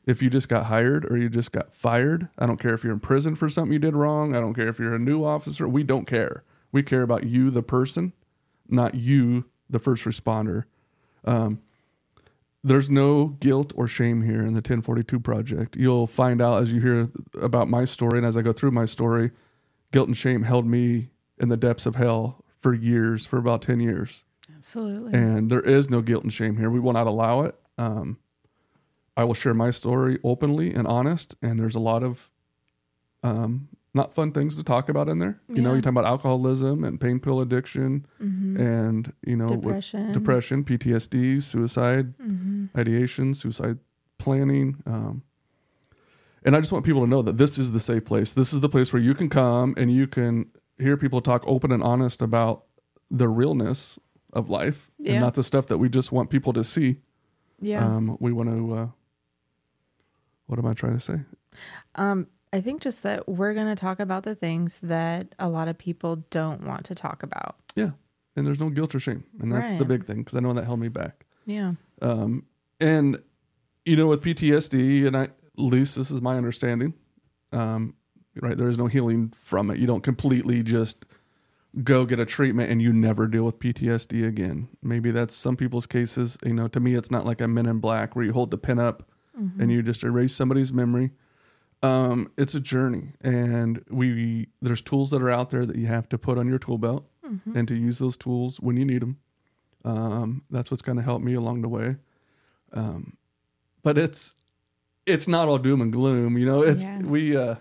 If 0.05 0.21
you 0.21 0.29
just 0.29 0.47
got 0.47 0.67
hired 0.67 1.09
or 1.11 1.17
you 1.17 1.27
just 1.29 1.51
got 1.51 1.73
fired, 1.73 2.29
I 2.37 2.45
don't 2.45 2.59
care 2.59 2.73
if 2.73 2.83
you're 2.83 2.93
in 2.93 2.99
prison 2.99 3.35
for 3.35 3.49
something 3.49 3.73
you 3.73 3.79
did 3.79 3.95
wrong. 3.95 4.35
I 4.35 4.39
don't 4.39 4.53
care 4.53 4.67
if 4.67 4.77
you're 4.79 4.93
a 4.95 4.99
new 4.99 5.23
officer. 5.23 5.67
We 5.67 5.83
don't 5.83 6.05
care. 6.05 6.43
We 6.71 6.83
care 6.83 7.01
about 7.01 7.23
you, 7.23 7.49
the 7.49 7.63
person, 7.63 8.13
not 8.69 8.95
you, 8.95 9.45
the 9.69 9.79
first 9.79 10.05
responder. 10.05 10.65
Um, 11.25 11.61
there's 12.63 12.89
no 12.89 13.27
guilt 13.39 13.73
or 13.75 13.87
shame 13.87 14.21
here 14.21 14.41
in 14.41 14.53
the 14.53 14.61
1042 14.61 15.19
project. 15.19 15.75
You'll 15.75 16.07
find 16.07 16.41
out 16.41 16.61
as 16.61 16.71
you 16.71 16.81
hear 16.81 17.09
about 17.41 17.69
my 17.69 17.85
story 17.85 18.19
and 18.19 18.27
as 18.27 18.37
I 18.37 18.41
go 18.41 18.53
through 18.53 18.71
my 18.71 18.85
story, 18.85 19.31
guilt 19.91 20.07
and 20.07 20.15
shame 20.17 20.43
held 20.43 20.65
me 20.65 21.09
in 21.39 21.49
the 21.49 21.57
depths 21.57 21.85
of 21.85 21.95
hell 21.95 22.43
for 22.59 22.73
years, 22.73 23.25
for 23.25 23.37
about 23.37 23.61
10 23.61 23.79
years 23.81 24.23
Absolutely. 24.57 25.13
and 25.13 25.49
there 25.49 25.59
is 25.61 25.89
no 25.89 26.01
guilt 26.01 26.23
and 26.23 26.31
shame 26.31 26.57
here. 26.57 26.69
We 26.69 26.79
will 26.79 26.93
not 26.93 27.07
allow 27.07 27.41
it. 27.41 27.55
Um, 27.77 28.17
I 29.15 29.23
will 29.23 29.33
share 29.33 29.53
my 29.53 29.71
story 29.71 30.19
openly 30.23 30.73
and 30.73 30.87
honest, 30.87 31.35
and 31.41 31.59
there's 31.59 31.75
a 31.75 31.79
lot 31.79 32.03
of 32.03 32.29
um, 33.21 33.69
not 33.93 34.13
fun 34.13 34.31
things 34.31 34.55
to 34.57 34.63
talk 34.63 34.89
about 34.89 35.07
in 35.07 35.19
there. 35.19 35.39
You 35.47 35.61
know, 35.61 35.69
Yeah. 35.69 35.75
you 35.77 35.81
talk 35.81 35.91
about 35.91 36.05
alcoholism 36.05 36.83
and 36.83 36.99
pain 36.99 37.19
pill 37.19 37.39
addiction, 37.39 38.05
and 38.19 39.13
you 39.25 39.35
know, 39.35 39.47
Depression. 39.47 40.11
depression, 40.13 40.63
PTSD, 40.63 41.41
suicide, 41.41 42.17
Mm-hmm. 42.17 42.77
ideation, 42.77 43.33
suicide 43.33 43.79
planning. 44.17 44.81
Um, 44.85 45.23
And 46.45 46.57
I 46.57 46.59
just 46.59 46.73
want 46.73 46.83
people 46.83 46.99
to 47.01 47.07
know 47.07 47.21
that 47.21 47.37
this 47.37 47.57
is 47.57 47.71
the 47.71 47.79
safe 47.79 48.03
place. 48.03 48.33
This 48.33 48.51
is 48.51 48.59
the 48.59 48.67
place 48.67 48.91
where 48.91 49.01
you 49.01 49.13
can 49.13 49.29
come 49.29 49.73
and 49.77 49.89
you 49.89 50.07
can 50.07 50.47
hear 50.77 50.97
people 50.97 51.21
talk 51.21 51.41
open 51.47 51.71
and 51.71 51.81
honest 51.81 52.21
about 52.21 52.65
the 53.09 53.29
realness 53.29 53.97
of 54.33 54.49
life 54.49 54.91
Yeah. 54.99 55.13
and 55.13 55.21
not 55.21 55.35
the 55.35 55.43
stuff 55.43 55.67
that 55.67 55.77
we 55.77 55.87
just 55.87 56.11
want 56.11 56.29
people 56.29 56.51
to 56.53 56.65
see. 56.65 56.97
Yeah. 57.63 57.85
Um, 57.85 58.17
we 58.19 58.31
want 58.31 58.49
to. 58.49 58.73
Uh, 58.73 58.87
what 60.47 60.59
am 60.59 60.65
I 60.65 60.73
trying 60.73 60.93
to 60.93 60.99
say? 60.99 61.21
Um, 61.95 62.27
I 62.51 62.61
think 62.61 62.81
just 62.81 63.03
that 63.03 63.27
we're 63.27 63.53
going 63.53 63.67
to 63.67 63.75
talk 63.75 63.99
about 63.99 64.23
the 64.23 64.35
things 64.35 64.79
that 64.81 65.33
a 65.39 65.49
lot 65.49 65.67
of 65.67 65.77
people 65.77 66.17
don't 66.29 66.63
want 66.63 66.85
to 66.85 66.95
talk 66.95 67.23
about. 67.23 67.55
Yeah, 67.75 67.91
and 68.35 68.45
there's 68.45 68.59
no 68.59 68.69
guilt 68.69 68.93
or 68.93 68.99
shame, 68.99 69.23
and 69.39 69.51
that's 69.51 69.73
the 69.73 69.85
big 69.85 70.05
thing 70.05 70.17
because 70.17 70.35
I 70.35 70.39
know 70.39 70.53
that 70.53 70.65
held 70.65 70.79
me 70.79 70.89
back. 70.89 71.25
Yeah. 71.45 71.73
Um, 72.01 72.45
and 72.79 73.17
you 73.85 73.95
know, 73.95 74.07
with 74.07 74.21
PTSD, 74.21 75.07
and 75.07 75.17
I, 75.17 75.23
at 75.23 75.31
least 75.55 75.95
this 75.95 76.11
is 76.11 76.21
my 76.21 76.37
understanding, 76.37 76.93
um, 77.51 77.95
right? 78.41 78.57
There 78.57 78.69
is 78.69 78.77
no 78.77 78.87
healing 78.87 79.33
from 79.35 79.71
it. 79.71 79.79
You 79.79 79.87
don't 79.87 80.03
completely 80.03 80.63
just 80.63 81.05
go 81.81 82.05
get 82.05 82.19
a 82.19 82.25
treatment 82.25 82.69
and 82.69 82.81
you 82.81 82.93
never 82.93 83.27
deal 83.27 83.43
with 83.45 83.57
PTSD 83.59 84.27
again. 84.27 84.67
Maybe 84.81 85.09
that's 85.11 85.33
some 85.33 85.55
people's 85.55 85.87
cases. 85.87 86.37
You 86.45 86.53
know, 86.53 86.67
to 86.67 86.79
me, 86.79 86.95
it's 86.95 87.09
not 87.09 87.25
like 87.25 87.41
a 87.41 87.47
Men 87.47 87.65
in 87.65 87.79
Black 87.79 88.15
where 88.15 88.23
you 88.25 88.33
hold 88.33 88.51
the 88.51 88.57
pin 88.57 88.79
up 88.79 89.09
and 89.57 89.71
you 89.71 89.81
just 89.81 90.03
erase 90.03 90.35
somebody's 90.35 90.71
memory. 90.71 91.11
Um, 91.81 92.31
it's 92.37 92.53
a 92.55 92.59
journey, 92.59 93.13
and 93.21 93.83
we 93.89 94.47
there's 94.61 94.81
tools 94.81 95.09
that 95.09 95.21
are 95.21 95.29
out 95.31 95.49
there 95.49 95.65
that 95.65 95.75
you 95.75 95.87
have 95.87 96.07
to 96.09 96.17
put 96.17 96.37
on 96.37 96.47
your 96.47 96.59
tool 96.59 96.77
belt 96.77 97.07
and 97.55 97.67
to 97.67 97.75
use 97.75 97.97
those 97.97 98.15
tools 98.15 98.59
when 98.61 98.77
you 98.77 98.85
need 98.85 99.01
them. 99.01 99.17
Um, 99.83 100.43
that's 100.51 100.69
what's 100.71 100.81
going 100.83 100.97
to 100.97 101.01
help 101.03 101.21
me 101.21 101.33
along 101.33 101.61
the 101.61 101.67
way. 101.67 101.95
Um, 102.73 103.17
but 103.81 103.97
it's 103.97 104.35
it's 105.05 105.27
not 105.27 105.49
all 105.49 105.57
doom 105.57 105.81
and 105.81 105.91
gloom, 105.91 106.37
you 106.37 106.45
know. 106.45 106.61
It's 106.61 106.83
Yeah. 106.83 106.99
we. 106.99 107.35
Uh, 107.35 107.55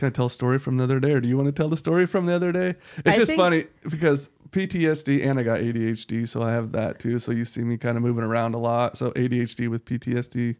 can 0.00 0.06
I 0.06 0.10
tell 0.10 0.26
a 0.26 0.30
story 0.30 0.58
from 0.58 0.78
the 0.78 0.84
other 0.84 0.98
day, 0.98 1.12
or 1.12 1.20
do 1.20 1.28
you 1.28 1.36
want 1.36 1.46
to 1.46 1.52
tell 1.52 1.68
the 1.68 1.76
story 1.76 2.06
from 2.06 2.24
the 2.26 2.32
other 2.34 2.50
day? 2.52 2.74
It's 2.96 3.08
I 3.08 3.16
just 3.16 3.34
funny 3.34 3.66
because 3.88 4.30
PTSD 4.50 5.24
and 5.26 5.38
I 5.38 5.42
got 5.42 5.60
ADHD, 5.60 6.26
so 6.26 6.42
I 6.42 6.52
have 6.52 6.72
that 6.72 6.98
too. 6.98 7.18
So 7.18 7.30
you 7.32 7.44
see 7.44 7.60
me 7.62 7.76
kind 7.76 7.96
of 7.98 8.02
moving 8.02 8.24
around 8.24 8.54
a 8.54 8.58
lot. 8.58 8.96
So 8.98 9.10
ADHD 9.12 9.68
with 9.68 9.84
PTSD, 9.84 10.56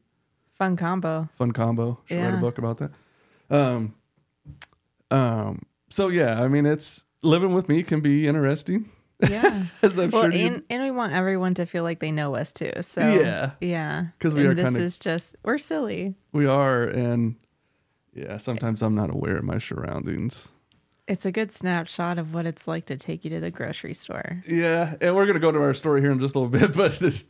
Fun 0.58 0.76
combo. 0.76 1.28
fun 1.34 1.52
combo. 1.52 1.98
Should 2.06 2.22
write 2.22 2.34
a 2.34 2.36
book 2.36 2.58
about 2.58 2.78
that. 2.78 2.90
Um, 3.50 3.94
um. 5.10 5.62
So 5.88 6.08
yeah, 6.08 6.40
I 6.42 6.48
mean, 6.48 6.66
it's 6.66 7.04
living 7.22 7.52
with 7.54 7.68
me 7.68 7.82
can 7.82 8.00
be 8.00 8.28
interesting, 8.28 8.88
Yeah. 9.28 9.64
as 9.82 9.98
I'm 9.98 10.10
well, 10.10 10.24
sure. 10.30 10.32
and, 10.32 10.62
and 10.70 10.82
we 10.82 10.90
want 10.90 11.12
everyone 11.14 11.54
to 11.54 11.66
feel 11.66 11.82
like 11.82 11.98
they 11.98 12.12
know 12.12 12.36
us 12.36 12.52
too. 12.52 12.70
So 12.82 13.00
Yeah. 13.00 13.50
yeah. 13.60 14.06
Because 14.18 14.34
we 14.34 14.42
And 14.42 14.50
are 14.50 14.54
This 14.54 14.64
kinda- 14.66 14.80
is 14.80 14.98
just 14.98 15.34
we're 15.42 15.58
silly. 15.58 16.14
We 16.32 16.46
are, 16.46 16.84
and 16.84 17.34
yeah, 18.20 18.36
sometimes 18.36 18.82
I'm 18.82 18.94
not 18.94 19.10
aware 19.10 19.36
of 19.38 19.44
my 19.44 19.58
surroundings. 19.58 20.48
It's 21.08 21.24
a 21.26 21.32
good 21.32 21.50
snapshot 21.50 22.18
of 22.18 22.34
what 22.34 22.46
it's 22.46 22.68
like 22.68 22.86
to 22.86 22.96
take 22.96 23.24
you 23.24 23.30
to 23.30 23.40
the 23.40 23.50
grocery 23.50 23.94
store. 23.94 24.42
Yeah, 24.46 24.94
and 25.00 25.16
we're 25.16 25.26
gonna 25.26 25.40
go 25.40 25.50
to 25.50 25.60
our 25.60 25.74
story 25.74 26.00
here 26.00 26.12
in 26.12 26.20
just 26.20 26.34
a 26.34 26.38
little 26.38 26.58
bit, 26.68 26.76
but 26.76 26.92
this, 26.92 27.24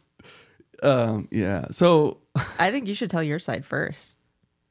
um, 0.83 1.29
yeah. 1.31 1.67
So, 1.71 2.19
I 2.59 2.71
think 2.71 2.89
you 2.89 2.95
should 2.95 3.11
tell 3.11 3.23
your 3.23 3.39
side 3.39 3.65
first. 3.65 4.17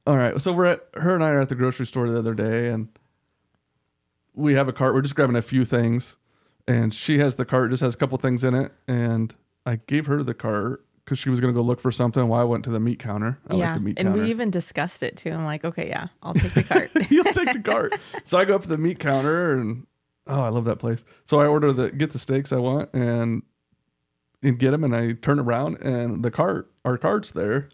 all 0.05 0.17
right, 0.17 0.39
so 0.41 0.53
we're 0.53 0.65
at 0.65 0.87
her 0.95 1.15
and 1.15 1.23
I 1.23 1.29
are 1.31 1.41
at 1.41 1.49
the 1.49 1.55
grocery 1.55 1.85
store 1.85 2.09
the 2.09 2.19
other 2.19 2.33
day, 2.33 2.67
and 2.67 2.89
we 4.35 4.53
have 4.53 4.67
a 4.67 4.73
cart. 4.73 4.93
We're 4.93 5.01
just 5.01 5.15
grabbing 5.15 5.35
a 5.35 5.41
few 5.41 5.65
things, 5.65 6.17
and 6.67 6.93
she 6.93 7.17
has 7.19 7.35
the 7.37 7.45
cart, 7.45 7.71
just 7.71 7.81
has 7.81 7.95
a 7.95 7.97
couple 7.97 8.17
things 8.17 8.43
in 8.43 8.53
it, 8.53 8.71
and 8.87 9.33
I 9.65 9.77
gave 9.77 10.05
her 10.05 10.21
the 10.21 10.33
cart 10.33 10.85
because 11.09 11.17
she 11.17 11.31
was 11.31 11.41
gonna 11.41 11.53
go 11.53 11.61
look 11.61 11.79
for 11.79 11.91
something 11.91 12.27
while 12.27 12.39
I 12.39 12.43
went 12.43 12.63
to 12.65 12.69
the 12.69 12.79
meat 12.79 12.99
counter. 12.99 13.39
I 13.47 13.55
yeah, 13.55 13.65
like 13.65 13.73
the 13.73 13.79
meat 13.79 13.97
and 13.97 14.09
counter. 14.09 14.21
we 14.21 14.29
even 14.29 14.51
discussed 14.51 15.01
it 15.01 15.17
too. 15.17 15.31
I'm 15.31 15.43
like, 15.43 15.65
okay, 15.65 15.89
yeah, 15.89 16.09
I'll 16.21 16.35
take 16.35 16.53
the 16.53 16.61
cart. 16.63 16.91
You'll 17.09 17.23
take 17.23 17.51
the 17.51 17.61
cart. 17.61 17.99
So 18.25 18.37
I 18.37 18.45
go 18.45 18.53
up 18.53 18.61
to 18.61 18.67
the 18.67 18.77
meat 18.77 18.99
counter 18.99 19.57
and 19.57 19.87
oh, 20.27 20.39
I 20.43 20.49
love 20.49 20.65
that 20.65 20.77
place. 20.77 21.03
So 21.25 21.41
I 21.41 21.47
order 21.47 21.73
the 21.73 21.89
get 21.89 22.11
the 22.11 22.19
steaks 22.19 22.53
I 22.53 22.57
want 22.57 22.93
and 22.93 23.41
and 24.43 24.59
get 24.59 24.69
them 24.69 24.83
and 24.83 24.95
I 24.95 25.13
turn 25.13 25.39
around 25.39 25.81
and 25.81 26.23
the 26.23 26.29
cart, 26.29 26.71
our 26.85 26.97
cart's 26.99 27.31
there. 27.31 27.69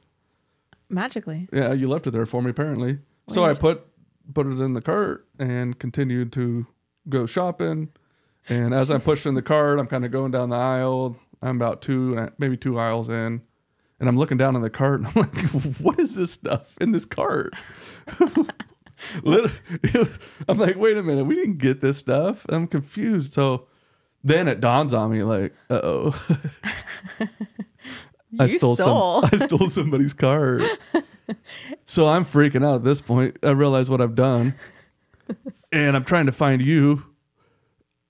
Magically. 0.87 1.49
Yeah, 1.51 1.73
you 1.73 1.89
left 1.89 2.07
it 2.07 2.11
there 2.11 2.25
for 2.25 2.41
me 2.41 2.51
apparently. 2.51 2.99
So 3.27 3.43
I 3.43 3.53
put 3.53 3.85
put 4.33 4.47
it 4.47 4.61
in 4.61 4.73
the 4.73 4.81
cart 4.81 5.27
and 5.37 5.77
continued 5.77 6.31
to 6.33 6.67
go 7.09 7.25
shopping. 7.25 7.89
And 8.47 8.73
as 8.73 8.91
I'm 8.91 9.01
pushing 9.01 9.33
the 9.33 9.41
cart, 9.41 9.77
I'm 9.79 9.87
kind 9.87 10.05
of 10.05 10.11
going 10.11 10.31
down 10.31 10.51
the 10.51 10.55
aisle. 10.55 11.17
I'm 11.41 11.55
about 11.57 11.81
two, 11.81 12.29
maybe 12.37 12.57
two 12.57 12.79
aisles 12.79 13.09
in, 13.09 13.41
and 13.99 14.09
I'm 14.09 14.17
looking 14.17 14.37
down 14.37 14.55
in 14.55 14.61
the 14.61 14.69
cart, 14.69 15.01
and 15.01 15.07
I'm 15.07 15.13
like, 15.15 15.35
"What 15.79 15.99
is 15.99 16.15
this 16.15 16.31
stuff 16.31 16.75
in 16.79 16.91
this 16.91 17.05
cart?" 17.05 17.53
I'm 19.25 20.57
like, 20.57 20.77
"Wait 20.77 20.97
a 20.97 21.03
minute, 21.03 21.25
we 21.25 21.35
didn't 21.35 21.57
get 21.57 21.81
this 21.81 21.97
stuff." 21.97 22.45
I'm 22.49 22.67
confused. 22.67 23.33
So 23.33 23.67
then 24.23 24.47
it 24.47 24.59
dawns 24.59 24.93
on 24.93 25.11
me, 25.11 25.23
like, 25.23 25.53
"Uh 25.69 25.81
oh." 25.83 26.37
I 28.39 28.47
stole, 28.47 28.75
stole. 28.75 29.21
some. 29.21 29.29
I 29.31 29.45
stole 29.45 29.69
somebody's 29.69 30.13
cart. 30.13 30.61
so 31.85 32.07
I'm 32.07 32.25
freaking 32.25 32.65
out 32.65 32.75
at 32.75 32.83
this 32.83 33.01
point. 33.01 33.37
I 33.43 33.51
realize 33.51 33.89
what 33.89 34.01
I've 34.01 34.15
done, 34.15 34.55
and 35.71 35.95
I'm 35.95 36.03
trying 36.03 36.25
to 36.25 36.31
find 36.31 36.61
you. 36.61 37.03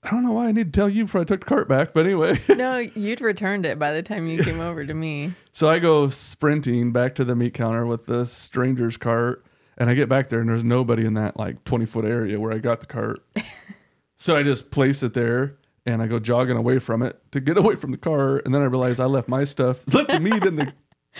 I 0.06 0.10
don't 0.10 0.22
know 0.22 0.32
why 0.32 0.46
I 0.46 0.52
need 0.52 0.72
to 0.72 0.78
tell 0.78 0.88
you 0.88 1.04
before 1.04 1.22
I 1.22 1.24
took 1.24 1.40
the 1.40 1.46
cart 1.46 1.68
back, 1.68 1.92
but 1.92 2.06
anyway. 2.06 2.40
no, 2.48 2.78
you'd 2.78 3.20
returned 3.20 3.66
it 3.66 3.76
by 3.76 3.92
the 3.92 4.02
time 4.02 4.28
you 4.28 4.40
came 4.42 4.60
over 4.60 4.86
to 4.86 4.94
me. 4.94 5.32
So 5.50 5.68
I 5.68 5.80
go 5.80 6.08
sprinting 6.08 6.92
back 6.92 7.16
to 7.16 7.24
the 7.24 7.34
meat 7.34 7.54
counter 7.54 7.84
with 7.84 8.06
the 8.06 8.24
stranger's 8.24 8.96
cart, 8.96 9.44
and 9.76 9.90
I 9.90 9.94
get 9.94 10.08
back 10.08 10.28
there, 10.28 10.38
and 10.38 10.48
there's 10.48 10.62
nobody 10.62 11.06
in 11.06 11.14
that 11.14 11.36
like 11.36 11.64
20 11.64 11.86
foot 11.86 12.04
area 12.04 12.38
where 12.38 12.52
I 12.52 12.58
got 12.58 12.80
the 12.80 12.86
cart. 12.86 13.18
so 14.16 14.36
I 14.36 14.44
just 14.44 14.70
place 14.70 15.02
it 15.02 15.12
there, 15.12 15.56
and 15.84 16.00
I 16.00 16.06
go 16.06 16.20
jogging 16.20 16.56
away 16.56 16.78
from 16.78 17.02
it 17.02 17.20
to 17.32 17.40
get 17.40 17.56
away 17.56 17.74
from 17.74 17.90
the 17.90 17.98
car, 17.98 18.36
and 18.38 18.54
then 18.54 18.62
I 18.62 18.66
realize 18.66 19.00
I 19.00 19.06
left 19.06 19.28
my 19.28 19.42
stuff, 19.42 19.82
left 19.92 20.10
the 20.10 20.20
meat 20.20 20.44
in 20.44 20.54
the 20.54 20.72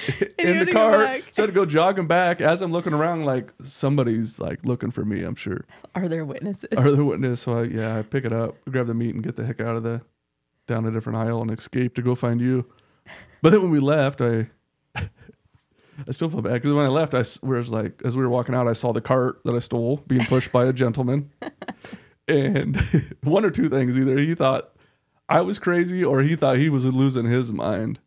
in 0.38 0.64
the 0.64 0.72
car. 0.72 1.20
So 1.30 1.42
I 1.42 1.46
had 1.46 1.46
to 1.46 1.52
go 1.52 1.64
jogging 1.64 2.06
back 2.06 2.40
as 2.40 2.60
I'm 2.60 2.72
looking 2.72 2.92
around, 2.92 3.24
like 3.24 3.52
somebody's 3.64 4.38
like 4.38 4.64
looking 4.64 4.90
for 4.90 5.04
me. 5.04 5.22
I'm 5.22 5.34
sure. 5.34 5.64
Are 5.94 6.08
there 6.08 6.24
witnesses? 6.24 6.78
Are 6.78 6.90
there 6.90 7.04
witnesses? 7.04 7.40
So 7.40 7.58
I, 7.58 7.62
yeah, 7.64 7.98
I 7.98 8.02
pick 8.02 8.24
it 8.24 8.32
up, 8.32 8.56
grab 8.70 8.86
the 8.86 8.94
meat, 8.94 9.14
and 9.14 9.24
get 9.24 9.36
the 9.36 9.44
heck 9.44 9.60
out 9.60 9.76
of 9.76 9.82
the 9.82 10.02
down 10.66 10.84
a 10.84 10.90
different 10.90 11.18
aisle 11.18 11.42
and 11.42 11.50
escape 11.50 11.94
to 11.94 12.02
go 12.02 12.14
find 12.14 12.40
you. 12.40 12.66
But 13.40 13.50
then 13.50 13.62
when 13.62 13.70
we 13.70 13.80
left, 13.80 14.20
I 14.20 14.48
I 14.94 16.12
still 16.12 16.28
feel 16.28 16.42
bad 16.42 16.54
because 16.54 16.72
when 16.72 16.84
I 16.84 16.88
left, 16.88 17.14
I 17.14 17.24
was 17.42 17.70
like, 17.70 18.02
as 18.04 18.16
we 18.16 18.22
were 18.22 18.28
walking 18.28 18.54
out, 18.54 18.68
I 18.68 18.74
saw 18.74 18.92
the 18.92 19.00
cart 19.00 19.40
that 19.44 19.54
I 19.54 19.60
stole 19.60 20.02
being 20.06 20.24
pushed 20.24 20.52
by 20.52 20.66
a 20.66 20.72
gentleman, 20.72 21.30
and 22.28 22.76
one 23.22 23.44
or 23.44 23.50
two 23.50 23.68
things: 23.68 23.98
either 23.98 24.18
he 24.18 24.34
thought 24.34 24.72
I 25.28 25.40
was 25.40 25.58
crazy, 25.58 26.04
or 26.04 26.22
he 26.22 26.36
thought 26.36 26.58
he 26.58 26.68
was 26.68 26.84
losing 26.84 27.26
his 27.26 27.52
mind. 27.52 27.98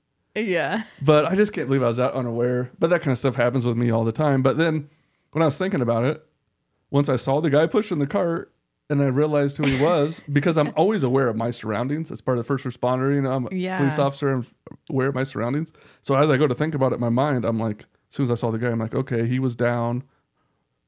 Yeah. 0.42 0.84
But 1.02 1.26
I 1.26 1.36
just 1.36 1.54
can't 1.54 1.68
believe 1.68 1.84
I 1.84 1.88
was 1.88 1.98
that 1.98 2.14
unaware. 2.14 2.72
But 2.80 2.90
that 2.90 3.02
kind 3.02 3.12
of 3.12 3.18
stuff 3.18 3.36
happens 3.36 3.66
with 3.66 3.78
me 3.78 3.92
all 3.92 4.04
the 4.04 4.12
time. 4.12 4.42
But 4.42 4.58
then 4.58 4.90
when 5.32 5.42
I 5.42 5.46
was 5.46 5.58
thinking 5.58 5.82
about 5.82 6.04
it, 6.06 6.24
once 6.92 7.08
I 7.10 7.16
saw 7.18 7.40
the 7.42 7.50
guy 7.50 7.68
pushing 7.68 8.00
the 8.00 8.08
cart 8.08 8.52
and 8.90 9.02
I 9.04 9.06
realized 9.06 9.58
who 9.58 9.64
he 9.68 9.76
was, 9.84 10.22
because 10.32 10.58
I'm 10.58 10.74
always 10.76 11.04
aware 11.04 11.28
of 11.28 11.36
my 11.36 11.52
surroundings. 11.52 12.10
As 12.12 12.22
part 12.22 12.38
of 12.38 12.44
the 12.44 12.48
first 12.48 12.66
responder, 12.66 13.14
you 13.14 13.22
know, 13.22 13.32
I'm 13.32 13.48
a 13.52 13.56
Yeah. 13.56 13.78
police 13.78 14.00
officer, 14.00 14.30
I'm 14.32 14.48
aware 14.90 15.08
of 15.10 15.16
my 15.16 15.24
surroundings. 15.24 15.72
So 16.02 16.16
as 16.16 16.30
I 16.30 16.38
go 16.38 16.48
to 16.48 16.56
think 16.56 16.74
about 16.76 16.92
it 16.92 16.96
in 16.96 17.02
my 17.02 17.10
mind, 17.10 17.46
I'm 17.46 17.60
like, 17.60 17.82
as 17.82 18.16
soon 18.16 18.24
as 18.24 18.32
I 18.32 18.36
saw 18.36 18.50
the 18.50 18.58
guy, 18.58 18.70
I'm 18.70 18.80
like, 18.80 18.96
okay, 18.96 19.28
he 19.28 19.40
was 19.40 19.56
down 19.56 20.04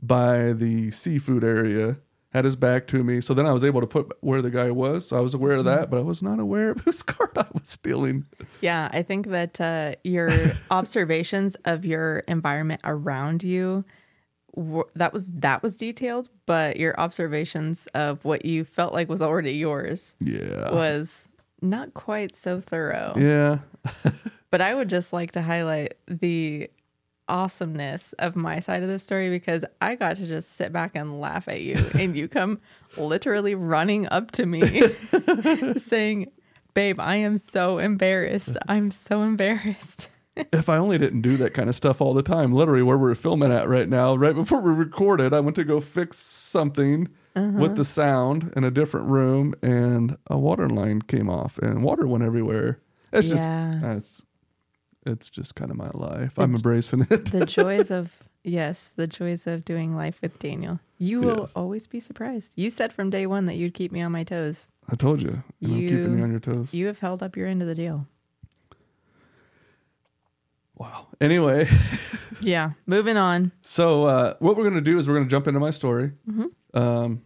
by 0.02 0.54
the 0.54 0.90
seafood 0.92 1.44
area, 1.44 1.98
had 2.34 2.46
his 2.46 2.56
back 2.56 2.88
to 2.88 3.04
me. 3.04 3.20
So 3.22 3.34
then 3.34 3.46
I 3.46 3.52
was 3.52 3.64
able 3.64 3.82
to 3.82 3.88
put 3.88 4.12
where 4.22 4.42
the 4.42 4.50
guy 4.50 4.72
was. 4.72 5.08
So 5.08 5.18
I 5.18 5.20
was 5.20 5.34
aware 5.34 5.54
of 5.54 5.66
that, 5.66 5.90
but 5.90 5.98
I 5.98 6.02
was 6.02 6.22
not 6.22 6.40
aware 6.40 6.70
of 6.72 6.80
whose 6.86 7.02
cart 7.02 7.38
I 7.38 7.46
was 7.54 7.68
stealing. 7.70 8.26
Yeah, 8.62 8.90
I 8.92 9.02
think 9.04 9.28
that 9.28 9.60
uh, 9.60 9.96
your 10.04 10.54
observations 10.72 11.56
of 11.66 11.86
your 11.86 12.20
environment 12.28 12.82
around 12.84 13.44
you 13.44 13.84
were, 14.56 14.88
that 14.96 15.14
was 15.14 15.32
that 15.34 15.64
was 15.64 15.76
detailed, 15.76 16.30
but 16.46 16.78
your 16.78 17.00
observations 17.00 17.88
of 17.94 18.24
what 18.26 18.44
you 18.46 18.64
felt 18.66 18.94
like 18.94 19.08
was 19.10 19.22
already 19.22 19.54
yours 19.54 20.16
Yeah. 20.20 20.72
was 20.74 21.30
not 21.62 21.94
quite 21.94 22.36
so 22.36 22.60
thorough. 22.62 23.14
Yeah. 23.18 23.60
But 24.52 24.60
I 24.60 24.76
would 24.76 24.90
just 24.90 25.14
like 25.14 25.32
to 25.32 25.42
highlight 25.42 25.94
the 26.08 26.70
awesomeness 27.32 28.14
of 28.20 28.36
my 28.36 28.60
side 28.60 28.84
of 28.84 28.90
the 28.90 29.00
story 29.00 29.30
because 29.30 29.64
I 29.82 29.96
got 29.96 30.18
to 30.18 30.28
just 30.28 30.54
sit 30.54 30.74
back 30.74 30.92
and 30.96 31.22
laugh 31.22 31.48
at 31.48 31.62
you 31.62 31.78
and 31.94 32.16
you 32.16 32.28
come 32.28 32.60
literally 32.98 33.56
running 33.56 34.08
up 34.10 34.32
to 34.32 34.46
me 34.46 34.62
saying, 35.78 36.32
"Babe, 36.74 37.00
I 37.00 37.16
am 37.16 37.38
so 37.38 37.78
embarrassed. 37.78 38.58
I'm 38.68 38.92
so 38.92 39.22
embarrassed." 39.22 40.10
if 40.36 40.70
I 40.70 40.78
only 40.78 40.98
didn't 40.98 41.22
do 41.22 41.38
that 41.38 41.54
kind 41.54 41.70
of 41.70 41.76
stuff 41.76 42.02
all 42.02 42.14
the 42.14 42.24
time, 42.24 42.54
literally 42.54 42.84
where 42.84 42.98
we're 42.98 43.16
filming 43.16 43.52
at 43.52 43.68
right 43.68 43.90
now, 43.90 44.16
right 44.16 44.36
before 44.36 44.62
we 44.62 44.72
recorded, 44.72 45.34
I 45.34 45.40
went 45.40 45.56
to 45.56 45.64
go 45.64 45.80
fix 45.80 46.18
something 46.18 47.10
with 47.34 47.76
the 47.76 47.82
uh-huh. 47.82 47.84
sound 47.84 48.54
in 48.58 48.64
a 48.66 48.72
different 48.72 49.08
room 49.08 49.56
and 49.62 50.18
a 50.28 50.38
water 50.38 50.70
line 50.70 51.02
came 51.02 51.30
off 51.30 51.58
and 51.60 51.82
water 51.84 52.06
went 52.06 52.24
everywhere. 52.24 52.80
It's 53.14 53.30
Yeah. 53.30 53.36
just, 53.36 53.82
that's, 53.82 54.26
it's 55.06 55.30
just 55.30 55.56
kind 55.56 55.72
of 55.72 55.78
my 55.78 55.90
life. 55.94 56.38
I'm 56.38 56.56
embracing 56.56 57.08
it. 57.10 57.26
The 57.32 57.46
joys 57.60 57.90
of 57.92 58.18
yes, 58.44 58.94
the 58.96 59.08
joys 59.08 59.48
of 59.48 59.66
doing 59.66 59.96
life 59.96 60.20
with 60.22 60.38
Daniel. 60.40 60.80
You 60.98 61.20
will 61.22 61.40
Yes. 61.42 61.52
always 61.56 61.88
be 61.88 62.00
surprised. 62.00 62.54
You 62.56 62.70
said 62.70 62.94
from 62.94 63.10
day 63.10 63.26
one 63.26 63.46
that 63.46 63.56
you'd 63.56 63.74
keep 63.74 63.92
me 63.92 64.02
on 64.02 64.12
my 64.12 64.24
toes. 64.24 64.68
I 64.90 64.96
told 64.96 65.22
you. 65.22 65.44
and 65.62 65.74
I'm 65.74 65.80
keeping 65.80 65.98
You- 66.12 66.18
you 66.18 66.24
on 66.24 66.32
your 66.32 66.40
toes. 66.40 66.74
You 66.74 66.88
have 66.88 67.00
held 67.00 67.24
up 67.24 67.36
your 67.36 67.48
end 67.48 67.62
of 67.62 67.68
the 67.68 67.76
deal. 67.76 68.08
wow. 70.76 71.08
Anyway, 71.20 71.68
Yeah. 72.42 72.72
Moving 72.88 73.18
on. 73.18 73.52
so 73.62 74.06
uh, 74.08 74.34
what 74.40 74.58
we're 74.58 74.64
gonna 74.64 74.82
do 74.82 74.98
is 74.98 75.08
we're 75.08 75.16
gonna 75.16 75.28
jump 75.30 75.48
into 75.48 75.60
my 75.60 75.70
story. 75.72 76.12
Mhm. 76.30 76.48
Um, 76.74 77.22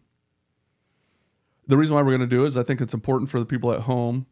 the 1.67 1.77
reason 1.77 1.95
why 1.95 2.01
we're 2.01 2.11
gonna 2.11 2.27
do 2.27 2.43
it 2.43 2.47
is 2.47 2.57
I 2.57 2.63
think 2.63 2.81
it's 2.81 2.93
important 2.93 3.29
for 3.29 3.39
the 3.39 3.45
people 3.45 3.71
at 3.71 3.81
home 3.81 4.25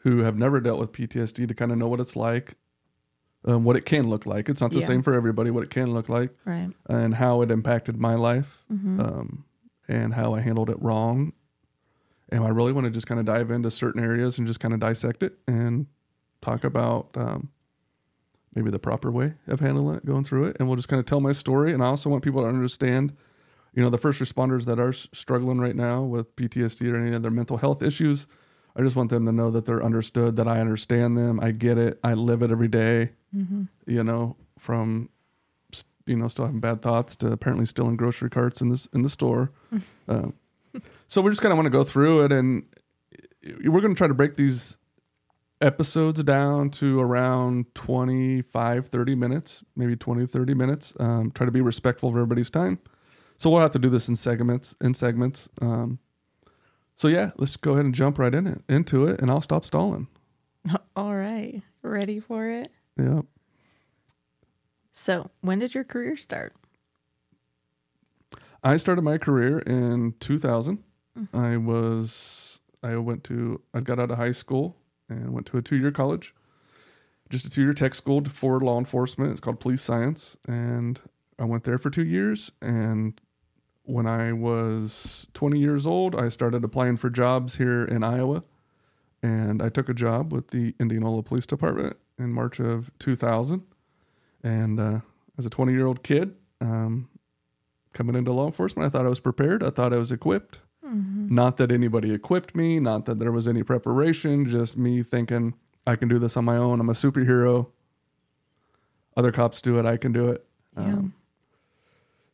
who 0.00 0.18
have 0.18 0.36
never 0.36 0.60
dealt 0.60 0.78
with 0.78 0.92
PTSD 0.92 1.46
to 1.48 1.54
kind 1.54 1.72
of 1.72 1.78
know 1.78 1.88
what 1.88 2.00
it's 2.00 2.16
like, 2.16 2.54
um, 3.44 3.64
what 3.64 3.76
it 3.76 3.84
can 3.86 4.08
look 4.08 4.26
like. 4.26 4.48
It's 4.48 4.60
not 4.60 4.70
the 4.72 4.80
Yeah. 4.80 4.86
same 4.86 5.02
for 5.02 5.12
everybody. 5.14 5.50
What 5.50 5.62
it 5.64 5.70
can 5.70 5.92
look 5.92 6.08
like. 6.08 6.34
Right. 6.44 6.70
and 6.86 7.14
how 7.14 7.42
it 7.42 7.50
impacted 7.50 7.96
my 7.98 8.14
life 8.14 8.64
Mhm. 8.72 9.00
um, 9.00 9.44
and 9.88 10.14
how 10.14 10.34
I 10.34 10.40
handled 10.40 10.70
it 10.70 10.80
wrong. 10.82 11.32
And 12.28 12.44
I 12.44 12.48
really 12.48 12.72
want 12.72 12.84
to 12.84 12.90
just 12.90 13.06
kind 13.06 13.18
of 13.18 13.26
dive 13.26 13.50
into 13.50 13.70
certain 13.70 14.02
areas 14.02 14.38
and 14.38 14.46
just 14.46 14.60
kind 14.60 14.72
of 14.74 14.80
dissect 14.80 15.22
it 15.22 15.38
and 15.48 15.86
talk 16.40 16.64
about 16.64 17.08
um, 17.16 17.48
maybe 18.54 18.70
the 18.70 18.78
proper 18.78 19.10
way 19.10 19.34
of 19.48 19.60
handling 19.60 19.96
it, 19.96 20.06
going 20.06 20.24
through 20.24 20.44
it. 20.46 20.56
And 20.58 20.68
we'll 20.68 20.76
just 20.76 20.88
kind 20.88 21.00
of 21.00 21.06
tell 21.06 21.20
my 21.20 21.32
story. 21.32 21.72
And 21.72 21.82
I 21.82 21.86
also 21.86 22.08
want 22.10 22.22
people 22.24 22.42
to 22.42 22.48
understand, 22.48 23.12
you 23.74 23.82
know, 23.82 23.90
the 23.90 23.98
first 23.98 24.20
responders 24.20 24.64
that 24.66 24.78
are 24.78 24.92
struggling 24.92 25.58
right 25.60 25.76
now 25.76 26.02
with 26.02 26.34
PTSD 26.36 26.90
or 26.92 26.96
any 26.96 27.14
other 27.14 27.30
mental 27.30 27.56
health 27.58 27.82
issues. 27.82 28.26
I 28.76 28.82
just 28.82 28.96
want 28.96 29.10
them 29.10 29.26
to 29.26 29.32
know 29.32 29.50
that 29.50 29.64
they're 29.66 29.82
understood, 29.82 30.36
that 30.36 30.46
I 30.48 30.60
understand 30.60 31.16
them, 31.18 31.40
I 31.40 31.50
get 31.50 31.76
it, 31.78 31.98
I 32.04 32.14
live 32.14 32.42
it 32.42 32.50
every 32.50 32.68
day 32.68 33.10
Mhm. 33.36 33.68
you 33.86 34.02
know, 34.04 34.36
from 34.58 35.08
you 36.06 36.16
know 36.16 36.26
still 36.28 36.44
having 36.46 36.60
bad 36.60 36.82
thoughts 36.82 37.14
to 37.16 37.30
apparently 37.30 37.66
stealing 37.66 37.96
grocery 37.96 38.30
carts 38.30 38.60
in 38.60 38.68
this 38.70 38.86
in 38.92 39.02
the 39.02 39.10
store. 39.10 39.52
um, 40.08 40.34
so 41.08 41.20
we 41.22 41.30
just 41.30 41.40
kind 41.42 41.52
of 41.52 41.56
want 41.58 41.66
to 41.66 41.70
go 41.70 41.84
through 41.84 42.24
it, 42.24 42.32
and 42.32 42.64
we're 43.64 43.80
going 43.80 43.94
to 43.94 43.98
try 43.98 44.06
to 44.08 44.14
break 44.14 44.34
these 44.36 44.76
episodes 45.60 46.22
down 46.24 46.70
to 46.70 46.98
around 47.00 47.66
25 47.74 48.86
30 48.88 49.14
minutes 49.14 49.62
maybe 49.76 49.94
20 49.94 50.26
30 50.26 50.54
minutes. 50.54 50.94
Um, 50.98 51.30
try 51.32 51.44
to 51.44 51.52
be 51.52 51.60
respectful 51.60 52.08
of 52.08 52.14
everybody's 52.16 52.50
time. 52.50 52.78
So 53.38 53.50
we'll 53.50 53.60
have 53.60 53.70
to 53.72 53.78
do 53.78 53.90
this 53.90 54.08
in 54.08 54.16
segments 54.16 54.74
in 54.80 54.94
segments. 54.94 55.48
Um, 55.60 55.98
so 57.00 57.08
yeah 57.08 57.30
let's 57.38 57.56
go 57.56 57.72
ahead 57.72 57.86
and 57.86 57.94
jump 57.94 58.18
right 58.18 58.34
in 58.34 58.46
it 58.46 58.60
into 58.68 59.06
it 59.06 59.18
and 59.20 59.30
i'll 59.30 59.40
stop 59.40 59.64
stalling 59.64 60.06
All 60.94 61.14
right. 61.16 61.62
Ready 61.82 62.20
for 62.20 62.46
it? 62.50 62.70
yeah 62.98 63.22
So, 64.92 65.30
when 65.40 65.58
did 65.60 65.74
your 65.74 65.84
career 65.84 66.14
start? 66.18 66.52
I 68.62 68.76
started 68.76 69.00
my 69.00 69.16
career 69.16 69.60
in 69.60 70.12
2000. 70.20 70.84
Mm-hmm. 71.18 71.34
I 71.36 71.56
was 71.56 72.60
I 72.82 72.96
went 72.96 73.24
to 73.24 73.62
I 73.72 73.80
got 73.80 73.98
out 73.98 74.10
of 74.10 74.18
high 74.18 74.32
school 74.32 74.76
and 75.08 75.32
went 75.32 75.46
to 75.46 75.56
a 75.56 75.62
two 75.62 75.76
year 75.76 75.90
college, 75.90 76.34
just 77.30 77.46
a 77.46 77.50
two 77.50 77.62
year 77.62 77.72
tech 77.72 77.94
school 77.94 78.22
for 78.26 78.60
law 78.60 78.78
enforcement. 78.78 79.30
It's 79.30 79.40
called 79.40 79.60
police 79.60 79.80
science, 79.82 80.36
and 80.46 81.00
I 81.38 81.44
went 81.46 81.64
there 81.64 81.78
for 81.78 81.88
two 81.88 82.04
years. 82.04 82.52
And 82.60 83.18
when 83.84 84.06
I 84.06 84.32
was 84.32 85.26
20 85.34 85.58
years 85.58 85.86
old, 85.86 86.14
I 86.14 86.28
started 86.28 86.64
applying 86.64 86.96
for 86.96 87.10
jobs 87.10 87.56
here 87.56 87.84
in 87.84 88.02
Iowa, 88.02 88.44
and 89.22 89.62
I 89.62 89.68
took 89.68 89.88
a 89.88 89.94
job 89.94 90.32
with 90.32 90.48
the 90.48 90.74
Indianola 90.78 91.22
Police 91.22 91.46
Department 91.46 91.96
in 92.18 92.32
March 92.32 92.60
of 92.60 92.90
2000. 92.98 93.62
And 94.42 94.80
uh, 94.80 95.00
as 95.38 95.46
a 95.46 95.50
20 95.50 95.72
year 95.72 95.86
old 95.86 96.02
kid, 96.02 96.34
um, 96.60 97.08
coming 97.92 98.14
into 98.14 98.32
law 98.32 98.46
enforcement, 98.46 98.86
I 98.86 98.90
thought 98.90 99.06
I 99.06 99.08
was 99.08 99.20
prepared. 99.20 99.62
I 99.62 99.70
thought 99.70 99.92
I 99.92 99.98
was 99.98 100.12
equipped. 100.12 100.60
Not 101.34 101.56
that 101.58 101.70
anybody 101.70 102.12
equipped 102.12 102.54
me, 102.56 102.80
not 102.80 103.04
that 103.04 103.18
there 103.20 103.30
was 103.30 103.46
any 103.46 103.62
preparation, 103.62 104.44
just 104.46 104.76
me 104.76 105.02
thinking 105.02 105.54
I 105.86 105.94
can 105.96 106.08
do 106.08 106.18
this 106.18 106.36
on 106.36 106.44
my 106.44 106.56
own. 106.56 106.80
I'm 106.80 106.88
a 106.88 106.94
superhero. 106.94 107.68
Other 109.16 109.30
cops 109.30 109.60
do 109.60 109.78
it, 109.78 109.86
I 109.86 109.96
can 109.96 110.12
do 110.12 110.28
it. 110.28 110.44
Yeah. 110.76 110.84
Um, 110.84 111.14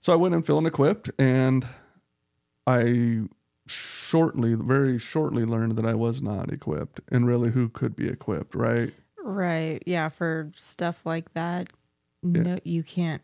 so 0.07 0.13
I 0.13 0.17
went 0.17 0.37
in 0.37 0.43
feeling 0.45 0.67
equipped, 0.67 1.11
and 1.19 1.67
I 2.65 3.23
shortly, 3.67 4.55
very 4.55 5.01
shortly, 5.01 5.45
learned 5.45 5.75
that 5.79 5.85
I 5.85 5.95
was 5.95 6.23
not 6.23 6.53
equipped, 6.53 7.01
and 7.11 7.27
really, 7.27 7.51
who 7.51 7.69
could 7.69 7.97
be 7.97 8.07
equipped, 8.07 8.55
right? 8.55 8.95
Right. 9.19 9.83
Yeah. 9.85 10.09
For 10.09 10.53
stuff 10.55 11.05
like 11.05 11.35
that, 11.35 11.73
no, 12.23 12.57
you 12.63 12.85
can't 12.85 13.21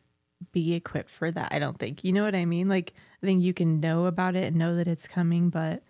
be 0.51 0.75
equipped 0.75 1.11
for 1.11 1.31
that. 1.31 1.53
I 1.53 1.61
don't 1.61 1.79
think. 1.79 2.03
You 2.03 2.13
know 2.13 2.25
what 2.25 2.35
I 2.35 2.47
mean? 2.47 2.69
Like, 2.69 2.95
I 3.23 3.27
think 3.27 3.45
you 3.45 3.55
can 3.55 3.79
know 3.79 4.07
about 4.07 4.35
it 4.35 4.43
and 4.43 4.57
know 4.57 4.75
that 4.75 4.89
it's 4.89 5.07
coming, 5.07 5.51
but 5.51 5.85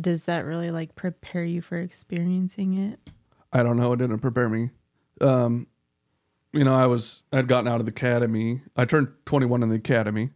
does 0.00 0.26
that 0.26 0.44
really 0.44 0.70
like 0.70 0.94
prepare 0.94 1.42
you 1.42 1.60
for 1.60 1.76
experiencing 1.76 2.78
it? 2.78 3.00
I 3.52 3.64
don't 3.64 3.76
know. 3.76 3.92
It 3.94 3.96
didn't 3.96 4.20
prepare 4.20 4.48
me. 4.48 4.70
Um, 5.20 5.66
you 6.52 6.64
know, 6.64 6.74
I 6.74 6.86
was 6.86 7.22
I'd 7.32 7.48
gotten 7.48 7.68
out 7.68 7.80
of 7.80 7.86
the 7.86 7.90
academy. 7.90 8.62
I 8.76 8.84
turned 8.84 9.08
21 9.26 9.62
in 9.62 9.68
the 9.68 9.76
academy, 9.76 10.30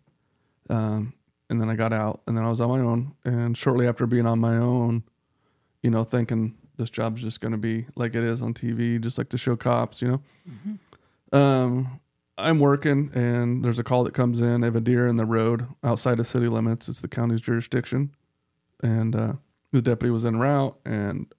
um, 0.71 1.15
and 1.51 1.61
then 1.61 1.69
I 1.69 1.75
got 1.75 1.93
out, 1.93 2.23
and 2.27 2.37
then 2.37 2.45
I 2.45 2.49
was 2.49 2.61
on 2.61 2.69
my 2.69 2.81
own. 2.81 3.15
And 3.25 3.57
shortly 3.57 3.87
after 3.87 4.07
being 4.07 4.27
on 4.27 4.39
my 4.39 4.57
own, 4.57 5.05
you 5.83 5.91
know, 5.91 6.05
thinking 6.05 6.57
this 6.77 6.91
job's 6.91 7.23
just 7.23 7.41
going 7.41 7.53
to 7.53 7.59
be 7.59 7.87
like 7.97 8.15
it 8.15 8.25
is 8.25 8.43
on 8.43 8.55
TV, 8.55 9.01
just 9.01 9.19
like 9.19 9.29
the 9.29 9.39
show 9.39 9.57
Cops. 9.57 10.03
You 10.03 10.23
know, 11.33 11.39
um, 11.39 12.01
I'm 12.39 12.59
working, 12.61 13.11
and 13.15 13.65
there's 13.65 13.79
a 13.79 13.85
call 13.85 14.05
that 14.05 14.15
comes 14.15 14.41
in. 14.41 14.63
I 14.63 14.67
have 14.67 14.77
a 14.77 14.81
deer 14.81 15.07
in 15.07 15.17
the 15.17 15.27
road 15.27 15.67
outside 15.83 16.19
of 16.21 16.27
city 16.27 16.49
limits. 16.49 16.89
It's 16.89 17.01
the 17.01 17.09
county's 17.09 17.41
jurisdiction, 17.41 18.15
and 18.83 19.15
uh, 19.17 19.33
the 19.73 19.83
deputy 19.83 20.11
was 20.11 20.25
en 20.25 20.39
route 20.39 20.77
and 20.85 21.33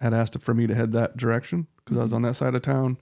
had 0.00 0.14
asked 0.14 0.40
for 0.40 0.54
me 0.54 0.66
to 0.66 0.74
head 0.74 0.92
that 0.92 1.16
direction 1.16 1.66
because 1.76 1.96
I 1.96 2.02
was 2.02 2.12
on 2.12 2.22
that 2.22 2.36
side 2.36 2.54
of 2.54 2.62
town. 2.62 2.98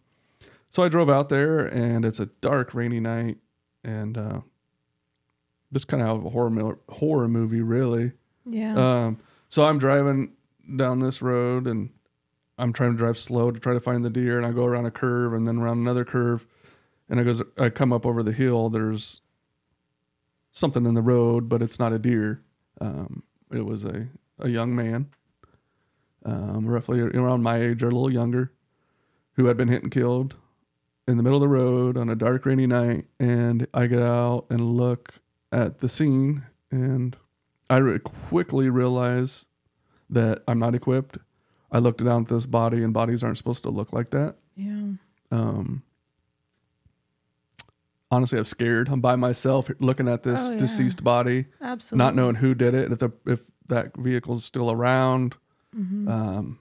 So 0.70 0.84
I 0.84 0.88
drove 0.88 1.10
out 1.10 1.28
there, 1.28 1.66
and 1.66 2.04
it's 2.04 2.20
a 2.20 2.26
dark, 2.26 2.74
rainy 2.74 3.00
night, 3.00 3.38
and 3.82 4.16
uh, 4.16 4.40
just 5.72 5.88
kind 5.88 6.02
of 6.02 6.24
a 6.24 6.30
horror 6.30 6.78
horror 6.88 7.28
movie, 7.28 7.60
really. 7.60 8.12
Yeah. 8.46 8.74
Um, 8.74 9.18
so 9.48 9.64
I'm 9.64 9.78
driving 9.78 10.32
down 10.76 11.00
this 11.00 11.20
road, 11.20 11.66
and 11.66 11.90
I'm 12.56 12.72
trying 12.72 12.92
to 12.92 12.96
drive 12.96 13.18
slow 13.18 13.50
to 13.50 13.58
try 13.58 13.74
to 13.74 13.80
find 13.80 14.04
the 14.04 14.10
deer, 14.10 14.36
and 14.36 14.46
I 14.46 14.52
go 14.52 14.64
around 14.64 14.86
a 14.86 14.92
curve, 14.92 15.32
and 15.34 15.46
then 15.46 15.58
around 15.58 15.78
another 15.78 16.04
curve, 16.04 16.46
and 17.08 17.18
I 17.18 17.24
goes, 17.24 17.42
I 17.58 17.68
come 17.70 17.92
up 17.92 18.06
over 18.06 18.22
the 18.22 18.32
hill. 18.32 18.70
There's 18.70 19.22
something 20.52 20.86
in 20.86 20.94
the 20.94 21.02
road, 21.02 21.48
but 21.48 21.62
it's 21.62 21.80
not 21.80 21.92
a 21.92 21.98
deer. 21.98 22.42
Um, 22.80 23.24
it 23.52 23.64
was 23.64 23.84
a 23.84 24.06
a 24.38 24.48
young 24.48 24.74
man, 24.74 25.10
um, 26.24 26.66
roughly 26.66 27.00
around 27.00 27.42
my 27.42 27.60
age 27.60 27.82
or 27.82 27.88
a 27.88 27.90
little 27.90 28.12
younger, 28.12 28.52
who 29.32 29.46
had 29.46 29.56
been 29.56 29.68
hit 29.68 29.82
and 29.82 29.90
killed 29.90 30.36
in 31.10 31.16
the 31.16 31.22
middle 31.22 31.36
of 31.36 31.40
the 31.42 31.48
road 31.48 31.96
on 31.96 32.08
a 32.08 32.14
dark, 32.14 32.46
rainy 32.46 32.66
night. 32.66 33.06
And 33.18 33.66
I 33.74 33.86
get 33.86 34.00
out 34.02 34.46
and 34.50 34.76
look 34.76 35.14
at 35.52 35.80
the 35.80 35.88
scene, 35.88 36.44
and 36.70 37.16
I 37.68 37.78
re- 37.78 37.98
quickly 37.98 38.70
realize 38.70 39.46
that 40.08 40.42
I'm 40.48 40.58
not 40.58 40.74
equipped. 40.74 41.18
I 41.72 41.78
looked 41.78 42.02
down 42.04 42.22
at 42.22 42.28
this 42.28 42.46
body, 42.46 42.82
and 42.82 42.92
bodies 42.92 43.22
aren't 43.22 43.36
supposed 43.38 43.62
to 43.64 43.70
look 43.70 43.92
like 43.92 44.10
that. 44.10 44.36
yeah. 44.56 44.92
Um, 45.32 45.82
honestly, 48.10 48.38
I'm 48.38 48.44
scared. 48.44 48.88
I'm 48.88 49.00
by 49.00 49.14
myself 49.16 49.70
looking 49.78 50.08
at 50.08 50.24
this 50.24 50.40
Oh, 50.40 50.50
yeah. 50.52 50.58
deceased 50.58 51.04
body, 51.04 51.46
Absolutely. 51.60 52.04
not 52.04 52.14
knowing 52.16 52.34
who 52.36 52.54
did 52.54 52.74
it, 52.74 52.84
and 52.84 52.92
if 52.92 52.98
the 52.98 53.10
if 53.26 53.40
that 53.68 53.96
vehicle's 53.96 54.44
still 54.44 54.70
around. 54.72 55.36
Mm-hmm. 55.76 56.08
Um, 56.08 56.58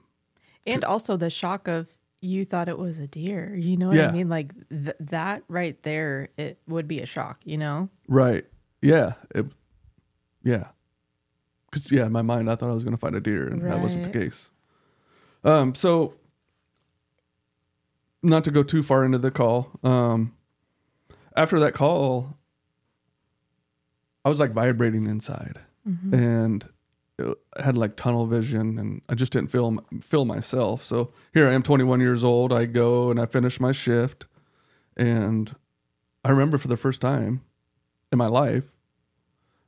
And 0.67 0.83
also 0.83 1.17
the 1.17 1.31
shock 1.31 1.67
of 1.67 1.88
you 2.21 2.43
thought 2.45 2.67
it 2.69 2.77
was 2.77 2.97
a 2.99 3.08
deer. 3.08 3.55
You 3.55 3.77
know 3.77 3.88
what 3.89 3.97
Yeah. 3.97 4.10
I 4.10 4.12
mean? 4.12 4.29
Like 4.29 4.51
th- 4.69 4.95
that 4.99 5.43
right 5.47 5.82
there, 5.84 6.29
it 6.38 6.60
would 6.67 6.88
be 6.88 6.99
a 6.99 7.05
shock. 7.05 7.39
You 7.45 7.58
know? 7.58 7.89
right? 8.08 8.45
Yeah, 8.82 9.13
it, 9.36 9.45
yeah. 10.43 10.67
Because 11.69 11.91
yeah, 11.91 12.05
in 12.05 12.12
my 12.12 12.21
mind, 12.21 12.49
I 12.49 12.55
thought 12.55 12.69
I 12.69 12.73
was 12.73 12.84
going 12.84 12.95
to 12.95 12.99
find 12.99 13.15
a 13.15 13.19
deer, 13.21 13.47
and 13.47 13.62
that 13.63 13.79
wasn't 13.79 14.03
the 14.03 14.10
case. 14.19 14.49
Um, 15.43 15.75
so 15.75 16.15
not 18.23 18.43
to 18.45 18.51
go 18.51 18.63
too 18.63 18.82
far 18.84 19.05
into 19.05 19.17
the 19.17 19.32
call. 19.32 19.69
Um, 19.84 20.34
after 21.36 21.60
that 21.60 21.73
call, 21.73 22.38
I 24.25 24.29
was 24.29 24.39
like 24.39 24.51
vibrating 24.51 25.05
inside, 25.08 25.60
Mm-hmm. 25.88 26.13
and 26.13 26.65
I 27.58 27.62
had 27.62 27.77
like 27.77 27.95
tunnel 27.95 28.25
vision, 28.25 28.79
and 28.79 29.01
I 29.10 29.15
just 29.15 29.32
didn't 29.32 29.51
feel 29.51 29.77
feel 30.01 30.25
myself. 30.25 30.84
So 30.86 31.12
here 31.34 31.47
I 31.47 31.53
am, 31.53 31.63
21 31.63 31.99
years 31.99 32.23
old. 32.23 32.53
I 32.53 32.65
go 32.65 33.12
and 33.12 33.19
I 33.19 33.25
finish 33.25 33.60
my 33.60 33.71
shift, 33.71 34.25
and 34.95 35.55
I 36.23 36.29
remember 36.29 36.58
for 36.58 36.67
the 36.67 36.77
first 36.77 37.01
time 37.01 37.41
in 38.12 38.17
my 38.17 38.27
life, 38.27 38.71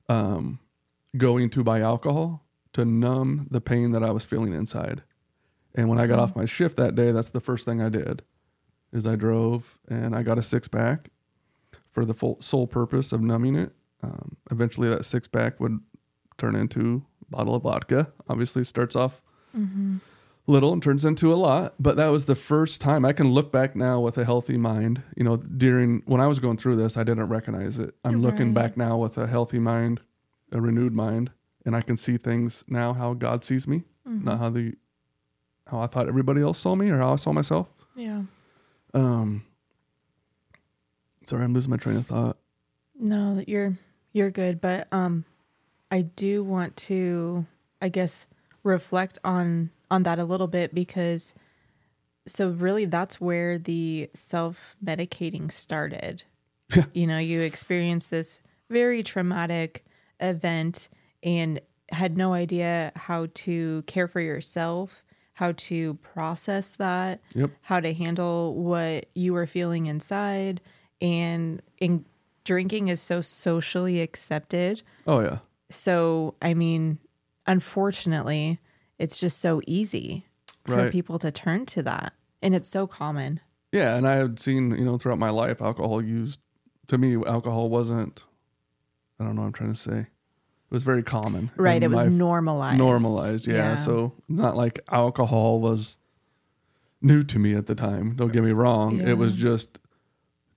um, 0.09 0.59
going 1.17 1.49
to 1.51 1.63
buy 1.63 1.81
alcohol 1.81 2.43
to 2.73 2.85
numb 2.85 3.47
the 3.51 3.61
pain 3.61 3.91
that 3.91 4.03
I 4.03 4.11
was 4.11 4.25
feeling 4.25 4.53
inside. 4.53 5.03
And 5.75 5.89
when 5.89 5.99
I 5.99 6.07
got 6.07 6.19
off 6.19 6.35
my 6.35 6.45
shift 6.45 6.77
that 6.77 6.95
day, 6.95 7.11
that's 7.11 7.29
the 7.29 7.39
first 7.39 7.65
thing 7.65 7.81
I 7.81 7.89
did. 7.89 8.23
is 8.91 9.07
I 9.07 9.15
drove 9.15 9.79
and 9.87 10.15
I 10.15 10.21
got 10.23 10.37
a 10.37 10.43
six 10.43 10.67
pack 10.67 11.09
for 11.91 12.03
the 12.03 12.13
full, 12.13 12.37
sole 12.41 12.67
purpose 12.67 13.11
of 13.11 13.21
numbing 13.21 13.55
it. 13.55 13.71
Um, 14.03 14.37
eventually, 14.49 14.89
that 14.89 15.05
six 15.05 15.27
pack 15.27 15.59
would 15.59 15.79
turn 16.37 16.55
into 16.55 17.05
bottle 17.31 17.55
of 17.55 17.63
vodka. 17.63 18.11
Obviously, 18.29 18.63
starts 18.63 18.95
off 18.95 19.21
little 20.47 20.73
and 20.73 20.81
turns 20.83 21.05
into 21.05 21.33
a 21.33 21.35
lot. 21.35 21.73
But 21.79 21.95
that 21.97 22.07
was 22.07 22.25
the 22.25 22.35
first 22.35 22.81
time 22.81 23.05
I 23.05 23.13
can 23.13 23.31
look 23.31 23.51
back 23.51 23.75
now 23.75 23.99
with 23.99 24.17
a 24.17 24.25
healthy 24.25 24.57
mind. 24.57 25.01
You 25.15 25.23
know, 25.23 25.37
during 25.37 26.03
when 26.05 26.21
I 26.21 26.27
was 26.27 26.39
going 26.39 26.57
through 26.57 26.75
this, 26.75 26.97
I 26.97 27.03
didn't 27.03 27.27
recognize 27.27 27.77
it. 27.79 27.95
I'm 28.03 28.21
looking 28.21 28.53
back 28.53 28.77
now 28.77 28.97
with 28.97 29.17
a 29.17 29.27
healthy 29.27 29.59
mind, 29.59 30.01
a 30.51 30.59
renewed 30.61 30.93
mind, 30.93 31.31
and 31.65 31.75
I 31.75 31.81
can 31.81 31.95
see 31.97 32.17
things 32.17 32.63
now 32.67 32.93
how 32.93 33.13
God 33.13 33.43
sees 33.43 33.67
me, 33.67 33.83
not 34.05 34.39
how 34.39 34.49
the 34.49 34.75
how 35.67 35.79
I 35.79 35.87
thought 35.87 36.07
everybody 36.09 36.41
else 36.41 36.59
saw 36.59 36.75
me 36.75 36.89
or 36.89 36.97
how 36.97 37.13
I 37.13 37.15
saw 37.15 37.31
myself. 37.31 37.67
Yeah. 37.95 38.23
Um, 38.93 39.45
sorry, 41.23 41.43
I'm 41.45 41.53
losing 41.53 41.69
my 41.71 41.77
train 41.77 41.95
of 41.95 42.07
thought. 42.07 42.37
No, 42.99 43.41
you're 43.47 43.77
you're 44.11 44.31
good, 44.31 44.59
but 44.59 44.87
um 44.91 45.23
I 45.91 46.01
do 46.01 46.43
want 46.43 46.75
to 46.77 47.45
I 47.81 47.89
guess 47.89 48.25
reflect 48.63 49.19
on 49.23 49.71
on 49.89 50.03
that 50.03 50.19
a 50.19 50.23
little 50.25 50.47
bit 50.47 50.73
because 50.73 51.33
so 52.27 52.49
really 52.51 52.85
that's 52.85 53.19
where 53.19 53.57
the 53.57 54.09
self-medicating 54.13 55.51
started. 55.51 56.23
You 56.93 57.05
know, 57.07 57.17
you 57.17 57.41
experience 57.41 58.07
this 58.07 58.39
very 58.69 59.03
traumatic 59.03 59.83
event 60.21 60.87
and 61.21 61.59
had 61.91 62.15
no 62.15 62.33
idea 62.33 62.93
how 62.95 63.27
to 63.33 63.81
care 63.87 64.07
for 64.07 64.21
yourself, 64.21 65.03
how 65.33 65.51
to 65.53 65.95
process 65.95 66.73
that, 66.73 67.19
Yep. 67.35 67.51
how 67.63 67.81
to 67.81 67.93
handle 67.93 68.53
what 68.55 69.07
you 69.13 69.33
were 69.33 69.47
feeling 69.47 69.87
inside 69.87 70.61
and 71.01 71.61
in 71.79 72.05
drinking 72.45 72.87
is 72.87 73.01
so 73.01 73.21
socially 73.21 73.99
accepted 73.99 74.83
Oh 75.05 75.19
yeah. 75.19 75.39
So 75.71 76.35
i 76.41 76.53
mean 76.53 76.99
unfortunately 77.47 78.59
it's 78.99 79.17
just 79.19 79.39
so 79.39 79.61
easy 79.67 80.25
for 80.65 80.75
Right. 80.75 80.91
people 80.91 81.17
to 81.19 81.31
turn 81.31 81.65
to 81.67 81.83
that 81.83 82.13
and 82.41 82.53
it's 82.55 82.69
so 82.69 82.85
common 82.87 83.39
Yeah, 83.71 83.95
and 83.95 84.07
I 84.07 84.13
had 84.15 84.37
seen, 84.39 84.71
you 84.71 84.83
know, 84.85 84.97
throughout 84.97 85.17
my 85.19 85.29
life, 85.29 85.61
alcohol 85.61 86.01
used. 86.01 86.39
To 86.89 86.97
me, 86.97 87.15
alcohol 87.25 87.69
wasn't. 87.69 88.25
I 89.19 89.23
don't 89.23 89.35
know. 89.35 89.41
what 89.43 89.47
I'm 89.47 89.53
trying 89.53 89.71
to 89.73 89.79
say. 89.79 89.99
It 89.99 90.07
was 90.71 90.83
very 90.83 91.03
common. 91.03 91.51
right 91.55 91.81
it 91.81 91.89
was 91.89 92.07
normalized 92.07 92.77
normalized. 92.77 93.47
Yeah. 93.47 93.75
So 93.77 94.13
not 94.27 94.55
like 94.57 94.79
alcohol 94.89 95.59
was 95.61 95.97
new 97.01 97.23
to 97.23 97.39
me 97.39 97.53
at 97.55 97.65
the 97.67 97.75
time. 97.75 98.15
Don't 98.15 98.31
get 98.33 98.43
me 98.43 98.51
wrong. 98.51 98.99
It 98.99 99.17
was 99.17 99.35
just 99.35 99.79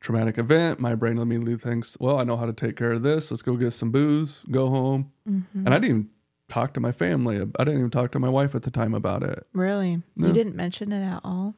traumatic 0.04 0.36
event. 0.36 0.78
My 0.78 0.94
brain 0.94 1.16
immediately 1.16 1.56
thinks, 1.56 1.96
well, 1.98 2.18
I 2.20 2.24
know 2.24 2.36
how 2.36 2.44
to 2.44 2.52
take 2.52 2.76
care 2.76 2.92
of 2.92 3.02
this. 3.02 3.30
Let's 3.30 3.40
go 3.42 3.56
get 3.56 3.70
some 3.72 3.90
booze, 3.90 4.44
go 4.50 4.68
home. 4.68 5.10
Mm-hmm. 5.28 5.58
And 5.66 5.68
I 5.74 5.78
didn't 5.78 5.84
even 5.88 6.10
talk 6.50 6.74
to 6.74 6.80
my 6.80 6.92
family. 6.92 7.36
I 7.36 7.64
didn't 7.64 7.78
even 7.78 7.90
talk 7.90 8.12
to 8.12 8.18
my 8.18 8.28
wife 8.28 8.54
at 8.54 8.62
the 8.64 8.70
time 8.70 8.92
about 8.94 9.22
it. 9.22 9.46
really 9.54 10.02
No. 10.14 10.26
you 10.28 10.32
didn't 10.34 10.54
mention 10.56 10.92
it 10.92 11.02
at 11.02 11.20
all 11.24 11.54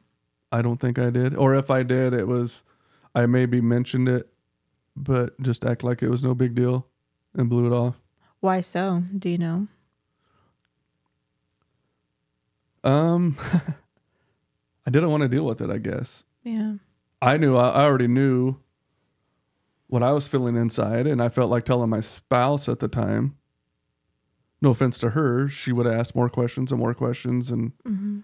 I 0.49 0.61
don't 0.61 0.77
think 0.77 0.97
I 0.97 1.09
did. 1.09 1.35
Or 1.35 1.55
if 1.55 1.69
I 1.69 1.83
did, 1.83 2.13
it 2.13 2.25
was 2.27 2.63
I 3.13 3.25
maybe 3.25 3.59
mentioned 3.59 4.07
it, 4.07 4.29
but 4.95 5.37
just 5.41 5.65
act 5.65 5.83
like 5.83 6.01
it 6.01 6.09
was 6.09 6.23
no 6.23 6.33
big 6.33 6.55
deal 6.55 6.87
and 7.35 7.49
blew 7.49 7.65
it 7.67 7.75
off. 7.75 7.99
why 8.39 8.61
so 8.61 9.03
do 9.19 9.29
you 9.29 9.37
know 9.37 9.67
Um 12.83 13.37
I 14.87 14.89
didn't 14.89 15.09
want 15.11 15.23
to 15.23 15.27
deal 15.27 15.43
with 15.45 15.59
it, 15.59 15.69
I 15.69 15.79
guess. 15.79 16.23
yeah 16.43 16.75
I 17.21 17.37
knew 17.37 17.55
I 17.55 17.83
already 17.83 18.07
knew 18.07 18.57
what 19.87 20.03
I 20.03 20.11
was 20.11 20.27
feeling 20.27 20.55
inside 20.55 21.07
and 21.07 21.21
I 21.21 21.29
felt 21.29 21.49
like 21.49 21.65
telling 21.65 21.89
my 21.89 22.01
spouse 22.01 22.67
at 22.69 22.79
the 22.79 22.87
time. 22.87 23.35
No 24.61 24.71
offense 24.71 24.97
to 24.99 25.11
her, 25.11 25.47
she 25.47 25.71
would 25.71 25.85
have 25.85 25.95
asked 25.99 26.15
more 26.15 26.29
questions 26.29 26.71
and 26.71 26.79
more 26.79 26.93
questions 26.93 27.49
and 27.51 27.71
Mm-hmm. 27.87 28.19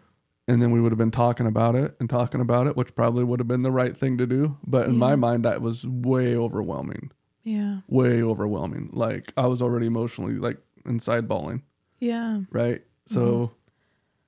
and 0.48 0.62
then 0.62 0.72
we 0.72 0.82
would 0.82 0.92
have 0.92 0.98
been 1.00 1.12
talking 1.12 1.46
about 1.48 1.76
it 1.76 1.96
and 2.00 2.10
talking 2.10 2.42
about 2.42 2.68
it, 2.68 2.76
which 2.76 2.96
probably 2.96 3.24
would 3.24 3.40
have 3.40 3.48
been 3.48 3.62
the 3.64 3.72
right 3.72 3.96
thing 3.96 4.18
to 4.18 4.26
do. 4.28 4.58
But 4.68 4.88
in 4.88 4.98
my 4.98 5.16
mind 5.16 5.46
that 5.46 5.62
was 5.62 5.88
way 5.88 6.36
overwhelming. 6.36 7.12
yeah 7.44 7.80
way 7.88 8.22
overwhelming. 8.22 8.90
Like 8.94 9.32
I 9.38 9.48
was 9.48 9.62
already 9.62 9.88
emotionally 9.88 10.36
like 10.36 10.58
inside 10.86 11.28
bawling, 11.28 11.64
yeah 12.00 12.42
right? 12.52 12.82
So 13.06 13.52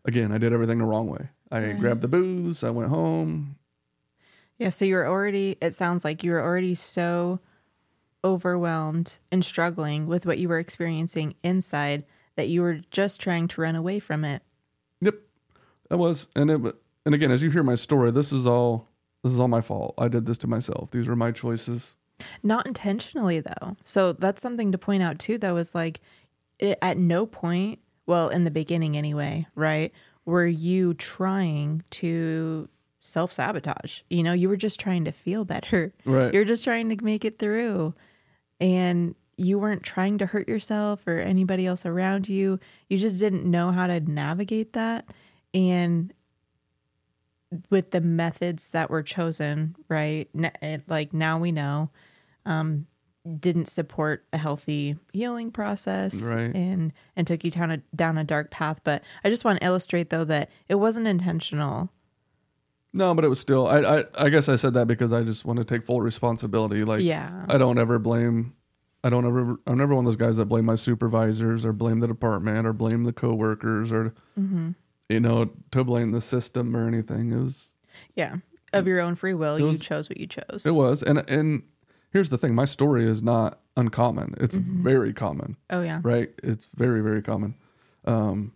again, 0.05 0.31
I 0.31 0.37
did 0.37 0.53
everything 0.53 0.77
the 0.79 0.85
wrong 0.85 1.07
way. 1.07 1.29
I 1.51 1.59
Right. 1.67 1.79
grabbed 1.79 2.01
the 2.01 2.07
booze, 2.07 2.63
I 2.63 2.69
went 2.69 2.89
home. 2.89 3.57
Yeah, 4.57 4.69
so 4.69 4.85
you're 4.85 5.07
already, 5.07 5.57
it 5.61 5.73
sounds 5.73 6.05
like 6.05 6.23
you 6.23 6.31
were 6.31 6.41
already 6.41 6.75
so 6.75 7.39
overwhelmed 8.23 9.19
and 9.31 9.43
struggling 9.43 10.07
with 10.07 10.25
what 10.25 10.37
you 10.37 10.49
were 10.49 10.59
experiencing 10.59 11.35
inside 11.43 12.05
that 12.35 12.47
you 12.47 12.61
were 12.61 12.79
just 12.91 13.21
trying 13.21 13.47
to 13.49 13.61
run 13.61 13.75
away 13.75 13.99
from 13.99 14.25
it. 14.25 14.41
Yep. 15.01 15.15
I 15.91 15.95
was 15.95 16.27
and 16.35 16.49
it 16.49 16.75
and 17.05 17.13
again, 17.13 17.31
as 17.31 17.43
you 17.43 17.51
hear 17.51 17.63
my 17.63 17.75
story, 17.75 18.11
this 18.11 18.31
is 18.31 18.47
all 18.47 18.89
this 19.23 19.31
is 19.31 19.39
all 19.39 19.47
my 19.47 19.61
fault. 19.61 19.93
I 19.97 20.07
did 20.07 20.25
this 20.25 20.37
to 20.39 20.47
myself. 20.47 20.91
These 20.91 21.07
were 21.07 21.15
my 21.15 21.31
choices. 21.31 21.95
Not 22.43 22.65
intentionally, 22.65 23.39
though. 23.39 23.75
So 23.83 24.13
that's 24.13 24.41
something 24.41 24.71
to 24.71 24.77
point 24.77 25.03
out, 25.03 25.19
too, 25.19 25.37
though, 25.37 25.57
is 25.57 25.75
like 25.75 25.99
it, 26.59 26.77
at 26.81 26.97
no 26.97 27.25
point, 27.25 27.79
well, 28.05 28.29
in 28.29 28.43
the 28.43 28.51
beginning 28.51 28.95
anyway, 28.95 29.47
right, 29.55 29.91
were 30.25 30.45
you 30.45 30.93
trying 30.93 31.83
to 31.91 32.69
self 33.05 33.31
sabotage. 33.31 34.01
You 34.09 34.23
know, 34.23 34.33
you 34.33 34.49
were 34.49 34.57
just 34.57 34.79
trying 34.79 35.05
to 35.05 35.11
feel 35.11 35.45
better. 35.45 35.93
Right. 36.05 36.33
You're 36.33 36.45
just 36.45 36.63
trying 36.63 36.89
to 36.89 37.03
make 37.03 37.23
it 37.25 37.39
through. 37.39 37.93
And 38.59 39.15
you 39.37 39.59
weren't 39.59 39.83
trying 39.83 40.17
to 40.19 40.25
hurt 40.25 40.47
yourself 40.47 41.05
or 41.07 41.17
anybody 41.19 41.65
else 41.67 41.85
around 41.85 42.29
you. 42.29 42.59
You 42.89 42.97
just 42.97 43.19
didn't 43.19 43.43
know 43.49 43.71
how 43.71 43.87
to 43.87 43.99
navigate 43.99 44.73
that. 44.73 45.05
And 45.53 46.13
with 47.69 47.91
the 47.91 48.01
methods 48.01 48.71
that 48.71 48.89
were 48.89 49.03
chosen, 49.03 49.75
right? 49.87 50.29
Like 50.87 51.13
now 51.13 51.37
we 51.39 51.51
know, 51.51 51.91
um, 52.45 52.87
didn't 53.39 53.65
support 53.67 54.23
a 54.33 54.37
healthy 54.37 54.97
healing 55.11 55.49
process 55.51 56.21
Right. 56.21 56.53
and 56.55 56.93
and 57.15 57.25
took 57.25 57.43
you 57.43 57.49
down 57.49 57.71
a 57.71 57.77
down 57.95 58.17
a 58.19 58.23
dark 58.23 58.51
path. 58.51 58.81
But 58.83 59.01
I 59.23 59.29
just 59.29 59.43
want 59.43 59.59
to 59.59 59.65
illustrate 59.65 60.11
though 60.11 60.25
that 60.25 60.51
it 60.69 60.75
wasn't 60.75 61.07
intentional. 61.07 61.89
No, 62.95 63.13
but 63.13 63.25
it 63.25 63.27
was 63.27 63.39
still 63.41 63.67
I, 63.67 63.79
I 63.99 64.03
I 64.17 64.29
guess 64.29 64.47
I 64.47 64.55
said 64.55 64.73
that 64.75 64.87
because 64.87 65.11
I 65.11 65.21
just 65.23 65.43
want 65.43 65.59
to 65.59 65.65
take 65.65 65.85
full 65.85 65.99
responsibility. 66.01 66.79
Like 66.85 67.03
yeah. 67.03 67.45
I 67.49 67.57
don't 67.57 67.77
ever 67.77 67.99
blame. 67.99 68.53
I 69.03 69.09
don't 69.09 69.25
ever. 69.25 69.57
I'm 69.67 69.77
never 69.77 69.93
one 69.93 70.05
of 70.05 70.07
those 70.07 70.15
guys 70.15 70.37
that 70.37 70.45
blame 70.45 70.65
my 70.65 70.75
supervisors 70.75 71.65
or 71.65 71.73
blame 71.73 71.99
the 71.99 72.07
department 72.07 72.65
or 72.65 72.71
blame 72.73 73.03
the 73.03 73.13
coworkers 73.13 73.91
or, 73.91 74.13
Mm-hmm. 74.39 74.71
you 75.09 75.19
know, 75.19 75.51
to 75.71 75.83
blame 75.83 76.11
the 76.11 76.21
system 76.21 76.75
or 76.75 76.87
anything. 76.87 77.31
It 77.33 77.35
was. 77.43 77.73
Yeah. 78.15 78.37
Of 78.73 78.87
your 78.87 79.01
own 79.01 79.15
free 79.15 79.33
will, 79.33 79.59
you 79.59 79.65
was- 79.65 79.81
chose 79.81 80.09
what 80.09 80.17
you 80.17 80.25
chose. 80.27 80.63
It 80.65 80.71
was, 80.73 81.03
and 81.03 81.23
and 81.29 81.63
here's 82.11 82.29
the 82.29 82.37
thing: 82.37 82.55
my 82.55 82.65
story 82.65 83.05
is 83.05 83.21
not 83.21 83.59
uncommon. 83.77 84.35
It's 84.39 84.55
very 84.55 85.13
common, 85.13 85.57
oh 85.69 85.81
yeah. 85.81 85.99
right? 86.01 86.29
It's 86.43 86.65
very 86.73 87.01
very 87.01 87.21
common. 87.21 87.55
Um, 88.05 88.53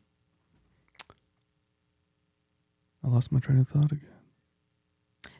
I 3.03 3.07
lost 3.07 3.31
my 3.31 3.39
train 3.39 3.59
of 3.59 3.67
thought 3.67 3.91
again. 3.91 4.08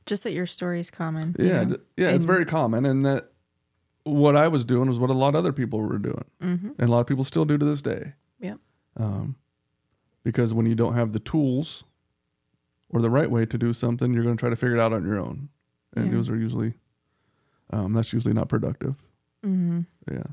Just 0.10 0.24
that 0.24 0.34
your 0.34 0.48
story 0.48 0.80
is 0.80 0.89
common. 0.89 1.36
you 1.38 1.45
Yeah, 1.45 1.63
know? 1.63 1.76
d- 1.76 1.82
yeah, 1.98 2.10
it's 2.10 2.26
very 2.26 2.43
common, 2.43 2.84
and 2.84 3.06
that 3.06 3.32
what 4.06 4.36
I 4.36 4.48
was 4.48 4.65
doing 4.65 4.89
was 4.89 4.98
what 4.98 5.12
a 5.12 5.13
lot 5.13 5.30
of 5.30 5.36
other 5.36 5.54
people 5.54 5.80
were 5.82 6.00
doing, 6.00 6.26
Mhm. 6.41 6.74
and 6.80 6.82
a 6.82 6.88
lot 6.88 7.00
of 7.02 7.06
people 7.06 7.24
still 7.24 7.45
do 7.45 7.60
to 7.60 7.65
this 7.65 7.84
day. 7.84 8.13
Yep. 8.39 8.58
Um, 8.98 9.36
because 10.24 10.52
when 10.52 10.65
you 10.65 10.74
don't 10.74 10.95
have 10.95 11.12
the 11.13 11.19
tools 11.19 11.84
or 12.89 13.02
the 13.02 13.10
right 13.12 13.30
way 13.30 13.45
to 13.45 13.56
do 13.58 13.72
something, 13.72 14.12
you're 14.12 14.24
going 14.24 14.36
to 14.36 14.39
try 14.39 14.50
to 14.50 14.56
figure 14.56 14.76
it 14.76 14.80
out 14.80 14.93
on 14.93 15.06
your 15.06 15.19
own, 15.19 15.50
and 15.95 16.08
Yeah. 16.08 16.12
those 16.13 16.28
are 16.28 16.36
usually, 16.36 16.74
um, 17.69 17.93
that's 17.93 18.12
usually 18.12 18.34
not 18.34 18.50
productive. 18.50 18.95
Mhm. 19.45 19.86
Yeah. 20.12 20.24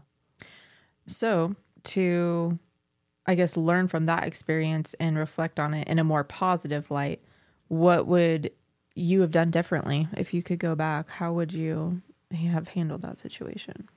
So 1.07 1.55
to, 1.83 2.59
I 3.27 3.35
guess, 3.35 3.59
learn 3.59 3.89
from 3.89 4.07
that 4.07 4.25
experience 4.27 4.95
and 4.95 5.19
reflect 5.19 5.61
on 5.61 5.75
it 5.75 5.87
in 5.87 5.99
a 5.99 6.05
more 6.05 6.25
positive 6.25 6.91
light, 6.91 7.21
what 7.69 8.07
would 8.07 8.51
you 8.97 9.21
have 9.21 9.31
done 9.31 9.51
differently 9.51 10.09
if 10.17 10.35
you 10.35 10.43
could 10.43 10.59
go 10.59 10.75
back? 10.75 11.09
How 11.09 11.33
would 11.33 11.53
you 11.53 12.03
have 12.33 12.69
handled 12.69 13.03
that 13.03 13.19
situation? 13.19 13.89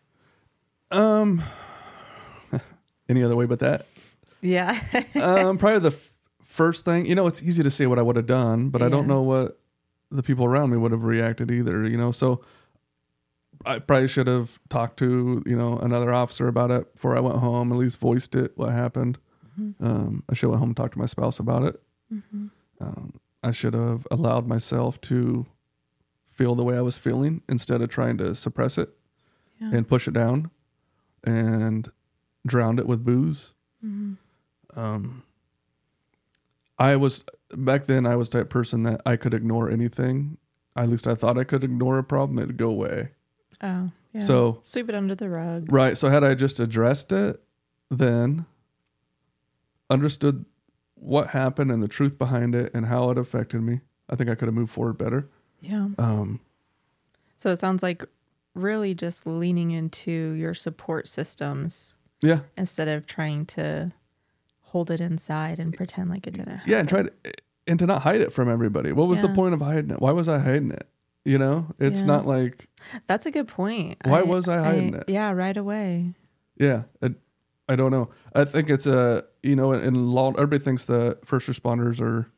Um, 0.92 1.42
any 3.10 3.24
other 3.24 3.36
way 3.36 3.46
but 3.46 3.60
that? 3.60 3.86
Yeah. 4.42 4.80
um, 5.22 5.58
probably 5.58 5.80
the 5.80 5.96
f- 5.96 6.12
first 6.44 6.86
thing. 6.86 7.06
You 7.06 7.16
know, 7.16 7.28
it's 7.28 7.42
easy 7.42 7.64
to 7.64 7.72
say 7.72 7.88
what 7.88 7.98
I 7.98 8.02
would 8.02 8.18
have 8.18 8.28
done, 8.28 8.70
but 8.70 8.82
I 8.82 8.90
don't 8.90 9.08
know 9.08 9.22
what 9.22 9.60
the 10.12 10.24
people 10.24 10.46
around 10.46 10.72
me 10.72 10.78
would 10.78 10.92
have 10.92 11.04
reacted 11.04 11.50
either. 11.50 11.88
You 11.88 11.98
know, 11.98 12.12
so 12.12 12.42
I 13.66 13.80
probably 13.80 14.08
should 14.08 14.28
have 14.28 14.60
talked 14.70 14.98
to 15.00 15.44
you 15.46 15.56
know 15.56 15.78
another 15.78 16.14
officer 16.14 16.48
about 16.48 16.72
it 16.72 16.94
before 16.94 17.16
I 17.16 17.20
went 17.20 17.38
home. 17.38 17.72
At 17.72 17.78
least 17.78 18.00
voiced 18.00 18.36
it 18.36 18.54
what 18.56 18.72
happened. 18.72 19.18
Um, 19.82 20.24
I 20.30 20.34
should 20.34 20.48
have 20.48 20.52
went 20.52 20.60
home 20.60 20.70
and 20.70 20.78
talked 20.78 20.94
to 20.94 21.00
my 21.00 21.06
spouse 21.06 21.38
about 21.40 21.64
it. 21.64 21.82
Um, 22.80 23.19
I 23.44 23.52
should 23.52 23.74
have 23.74 24.06
allowed 24.12 24.48
myself 24.48 25.00
to 25.02 25.46
feel 26.30 26.56
the 26.56 26.64
way 26.64 26.78
I 26.78 26.82
was 26.82 26.98
feeling 26.98 27.42
instead 27.50 27.82
of 27.82 27.90
trying 27.90 28.18
to 28.18 28.34
suppress 28.36 28.78
it 28.78 28.90
Yeah. 29.60 29.72
and 29.74 29.88
push 29.88 30.08
it 30.08 30.14
down 30.14 30.52
and 31.24 31.92
drowned 32.46 32.80
it 32.80 32.88
with 32.88 33.04
booze. 33.04 33.54
Um, 34.76 35.24
I 36.78 36.96
was 36.96 37.24
back 37.56 37.86
then. 37.86 38.06
I 38.06 38.16
was 38.16 38.30
the 38.30 38.40
type 38.40 38.50
person 38.50 38.84
that 38.84 39.02
I 39.06 39.16
could 39.16 39.34
ignore 39.34 39.70
anything. 39.70 40.38
At 40.76 40.90
least 40.90 41.08
I 41.08 41.16
thought 41.16 41.38
I 41.38 41.44
could 41.44 41.64
ignore 41.64 41.98
a 41.98 42.04
problem; 42.04 42.40
it'd 42.40 42.58
go 42.58 42.70
away. 42.70 43.10
Oh, 43.62 43.92
yeah. 44.14 44.22
So 44.22 44.60
sweep 44.64 44.88
it 44.90 44.96
under 44.96 45.16
the 45.16 45.30
rug. 45.30 45.72
right. 45.72 45.98
So 45.98 46.10
had 46.10 46.24
I 46.24 46.36
just 46.36 46.60
addressed 46.60 47.12
it, 47.12 47.42
then 47.90 48.46
understood 49.90 50.46
what 51.00 51.28
happened 51.28 51.72
and 51.72 51.82
the 51.82 51.88
truth 51.88 52.18
behind 52.18 52.56
it 52.56 52.72
and 52.74 52.86
how 52.88 53.10
it 53.12 53.18
affected 53.18 53.62
me, 53.62 53.82
I 54.10 54.16
think 54.16 54.30
I 54.30 54.36
could 54.36 54.48
have 54.48 54.56
moved 54.56 54.72
forward 54.72 54.98
better. 54.98 55.28
Yeah. 55.62 55.90
Um, 55.98 56.40
So 57.38 57.50
it 57.52 57.58
sounds 57.58 57.82
like 57.84 58.04
really 58.54 58.94
just 58.94 59.26
leaning 59.26 59.72
into 59.72 60.12
your 60.12 60.54
support 60.54 61.08
systems 61.08 61.96
yeah, 62.22 62.42
instead 62.58 62.88
of 62.90 63.06
trying 63.06 63.46
to 63.48 63.94
hold 64.62 64.92
it 64.92 65.00
inside 65.02 65.58
and 65.60 65.74
pretend 65.74 66.10
like 66.10 66.28
it 66.28 66.34
didn't 66.34 66.58
happen. 66.58 66.72
yeah, 66.72 66.80
and 66.80 66.90
try 66.90 67.04
to 67.04 67.12
and 67.66 67.80
to 67.80 67.86
not 67.86 68.02
hide 68.02 68.20
it 68.22 68.34
from 68.34 68.50
everybody. 68.50 68.92
What 68.92 69.08
was 69.08 69.22
the 69.22 69.30
point 69.30 69.54
of 69.54 69.62
hiding 69.62 69.92
it? 69.92 70.02
Why 70.02 70.12
was 70.12 70.28
I 70.28 70.40
hiding 70.40 70.72
it? 70.72 70.88
You 71.24 71.38
know, 71.38 71.68
it's 71.80 72.02
Yeah. 72.02 72.08
not 72.08 72.26
like 72.26 72.68
That's 73.08 73.26
a 73.26 73.32
good 73.32 73.48
point. 73.48 73.98
Why 74.06 74.22
was 74.24 74.48
I 74.50 74.58
hiding 74.64 74.96
it? 74.96 75.04
Yeah, 75.08 75.32
right 75.32 75.56
away. 75.56 76.14
Yeah, 76.58 76.84
I, 77.02 77.14
I 77.70 77.76
don't 77.76 77.92
know. 77.92 78.10
I 78.34 78.44
think 78.46 78.70
it's 78.70 78.86
a 78.88 79.24
you 79.44 79.56
know 79.56 79.72
in 79.72 80.08
law 80.12 80.32
everybody 80.32 80.64
thinks 80.64 80.86
that 80.86 81.26
first 81.26 81.48
responders 81.48 82.00
are 82.02 82.30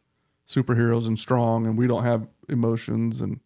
superheroes 0.48 1.08
and 1.08 1.18
strong, 1.18 1.66
and 1.66 1.78
we 1.78 1.88
don't 1.88 2.04
have 2.04 2.28
emotions 2.50 3.22
and 3.22 3.40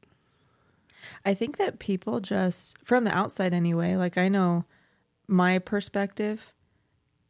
I 1.24 1.34
think 1.34 1.58
that 1.58 1.80
people 1.80 2.20
just, 2.20 2.78
from 2.84 3.04
the 3.04 3.16
outside 3.16 3.54
anyway, 3.54 3.96
like 3.96 4.18
I 4.18 4.28
know 4.28 4.66
my 5.28 5.60
perspective 5.60 6.54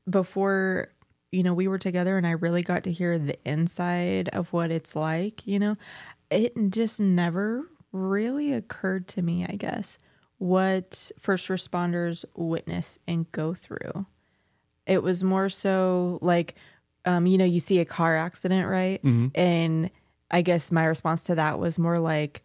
before, 0.10 0.90
you 1.32 1.44
know, 1.44 1.54
we 1.54 1.68
were 1.68 1.78
together 1.78 2.18
and 2.18 2.28
I 2.28 2.32
really 2.32 2.62
got 2.62 2.84
to 2.84 2.92
hear 2.92 3.18
the 3.18 3.38
inside 3.46 4.30
of 4.30 4.52
what 4.54 4.72
it's 4.72 4.96
like, 4.96 5.46
you 5.48 5.60
know, 5.60 5.78
it 6.30 6.54
just 6.70 7.00
never 7.00 7.66
really 7.92 8.54
occurred 8.54 9.08
to 9.10 9.22
me, 9.22 9.46
I 9.48 9.56
guess, 9.56 9.98
what 10.38 11.12
first 11.20 11.48
responders 11.48 12.26
witness 12.36 13.00
and 13.08 13.32
go 13.32 13.54
through. 13.54 14.06
It 14.88 15.02
was 15.04 15.24
more 15.24 15.50
so 15.50 16.20
like, 16.22 16.56
um, 17.06 17.26
you 17.26 17.38
know, 17.38 17.46
you 17.46 17.60
see 17.60 17.80
a 17.80 17.86
car 17.86 18.16
accident, 18.16 18.68
right? 18.68 19.02
And 19.36 19.90
I 20.32 20.42
guess 20.42 20.72
my 20.72 20.86
response 20.86 21.24
to 21.26 21.36
that 21.36 21.60
was 21.60 21.78
more 21.78 22.00
like, 22.00 22.44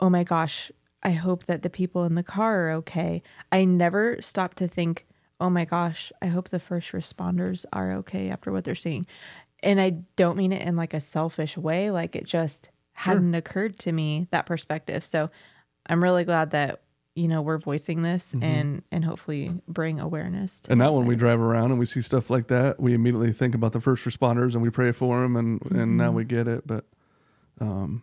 oh 0.00 0.10
my 0.10 0.24
gosh, 0.24 0.70
I 1.02 1.10
hope 1.10 1.46
that 1.46 1.62
the 1.62 1.70
people 1.70 2.04
in 2.04 2.14
the 2.14 2.22
car 2.22 2.68
are 2.68 2.72
okay. 2.72 3.22
I 3.52 3.64
never 3.64 4.20
stopped 4.20 4.58
to 4.58 4.68
think, 4.68 5.06
oh 5.40 5.50
my 5.50 5.64
gosh, 5.64 6.12
I 6.20 6.26
hope 6.26 6.48
the 6.48 6.58
first 6.58 6.92
responders 6.92 7.64
are 7.72 7.92
okay 7.94 8.30
after 8.30 8.50
what 8.50 8.64
they're 8.64 8.74
seeing. 8.74 9.06
And 9.62 9.80
I 9.80 9.90
don't 10.16 10.36
mean 10.36 10.52
it 10.52 10.66
in 10.66 10.76
like 10.76 10.94
a 10.94 11.00
selfish 11.00 11.56
way, 11.56 11.90
like 11.90 12.16
it 12.16 12.24
just 12.24 12.70
hadn't 12.92 13.34
occurred 13.34 13.78
to 13.80 13.92
me 13.92 14.26
that 14.30 14.46
perspective. 14.46 15.04
So 15.04 15.30
I'm 15.86 16.02
really 16.02 16.24
glad 16.24 16.50
that 16.50 16.80
you 17.16 17.26
know 17.26 17.40
we're 17.42 17.58
voicing 17.58 18.02
this 18.02 18.34
and 18.40 18.82
and 18.92 19.04
hopefully 19.04 19.50
bring 19.66 19.98
awareness 19.98 20.60
to 20.60 20.70
and 20.72 20.78
now 20.78 20.90
that 20.90 20.98
when 20.98 21.06
we 21.08 21.16
drive 21.16 21.40
around 21.40 21.70
and 21.70 21.78
we 21.80 21.86
see 21.86 22.02
stuff 22.02 22.30
like 22.30 22.46
that, 22.48 22.78
we 22.78 22.94
immediately 22.94 23.32
think 23.32 23.54
about 23.54 23.72
the 23.72 23.80
first 23.80 24.04
responders 24.04 24.52
and 24.52 24.62
we 24.62 24.70
pray 24.70 24.92
for 24.92 25.22
them, 25.22 25.34
and 25.34 25.60
and 25.72 25.96
now 25.96 26.12
we 26.12 26.24
get 26.24 26.46
it. 26.46 26.66
But, 26.66 26.84
um, 27.60 28.02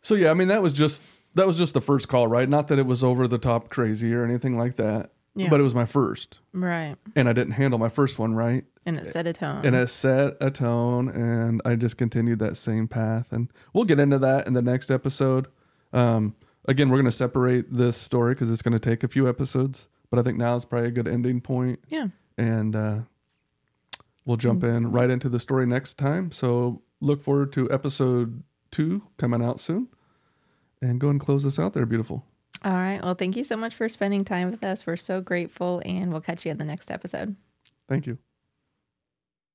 so 0.00 0.14
yeah, 0.14 0.30
I 0.30 0.34
mean 0.34 0.48
that 0.48 0.62
was 0.62 0.72
just 0.72 1.02
that 1.34 1.46
was 1.46 1.58
just 1.58 1.74
the 1.74 1.80
first 1.80 2.08
call, 2.08 2.26
right? 2.28 2.48
Not 2.48 2.68
that 2.68 2.78
it 2.78 2.86
was 2.86 3.04
over 3.04 3.28
the 3.28 3.38
top 3.38 3.68
crazy 3.68 4.14
or 4.14 4.24
anything 4.24 4.56
like 4.56 4.76
that, 4.76 5.12
Yeah. 5.34 5.48
but 5.48 5.60
it 5.60 5.62
was 5.62 5.74
my 5.74 5.84
first, 5.84 6.38
right 6.52 6.96
and 7.16 7.28
I 7.28 7.32
didn't 7.32 7.52
handle 7.52 7.78
my 7.78 7.88
first 7.88 8.18
one 8.18 8.34
right. 8.34 8.64
and 8.86 8.96
it 8.96 9.06
set 9.06 9.26
a 9.26 9.32
tone 9.32 9.64
and 9.66 9.74
it 9.76 9.88
set 9.90 10.36
a 10.40 10.50
tone 10.50 11.08
and 11.08 11.60
i 11.64 11.74
just 11.76 11.96
continued 11.98 12.38
that 12.38 12.56
same 12.56 12.88
path 12.88 13.32
and 13.32 13.48
we'll 13.74 13.84
get 13.84 13.98
into 14.00 14.18
that 14.18 14.46
in 14.46 14.54
the 14.54 14.62
next 14.62 14.90
episode 14.90 15.48
um, 15.92 16.34
again 16.70 16.88
we're 16.88 16.96
going 16.96 17.04
to 17.04 17.12
separate 17.12 17.72
this 17.72 17.96
story 17.96 18.34
because 18.34 18.50
it's 18.50 18.62
going 18.62 18.72
to 18.72 18.78
take 18.78 19.02
a 19.02 19.08
few 19.08 19.28
episodes 19.28 19.88
but 20.10 20.18
i 20.18 20.22
think 20.22 20.38
now 20.38 20.56
is 20.56 20.64
probably 20.64 20.88
a 20.88 20.92
good 20.92 21.08
ending 21.08 21.40
point. 21.40 21.80
Yeah. 21.88 22.08
And 22.36 22.74
uh, 22.74 22.98
we'll 24.26 24.36
jump 24.36 24.64
in 24.64 24.90
right 24.90 25.10
into 25.10 25.28
the 25.28 25.38
story 25.40 25.66
next 25.66 25.98
time. 25.98 26.32
So 26.32 26.82
look 27.00 27.22
forward 27.22 27.52
to 27.52 27.70
episode 27.70 28.42
two 28.70 29.02
coming 29.18 29.42
out 29.42 29.60
soon. 29.60 29.88
And 30.82 30.98
go 30.98 31.10
and 31.10 31.20
close 31.20 31.44
this 31.44 31.58
out 31.58 31.74
there 31.74 31.84
beautiful. 31.84 32.24
All 32.64 32.72
right. 32.72 33.02
Well 33.02 33.14
thank 33.14 33.36
you 33.36 33.44
so 33.44 33.56
much 33.56 33.74
for 33.74 33.88
spending 33.88 34.24
time 34.24 34.50
with 34.50 34.64
us. 34.64 34.86
We're 34.86 34.96
so 34.96 35.20
grateful 35.20 35.82
and 35.84 36.10
we'll 36.10 36.22
catch 36.22 36.44
you 36.44 36.50
in 36.50 36.58
the 36.58 36.64
next 36.64 36.90
episode. 36.90 37.36
Thank 37.88 38.06
you 38.06 38.18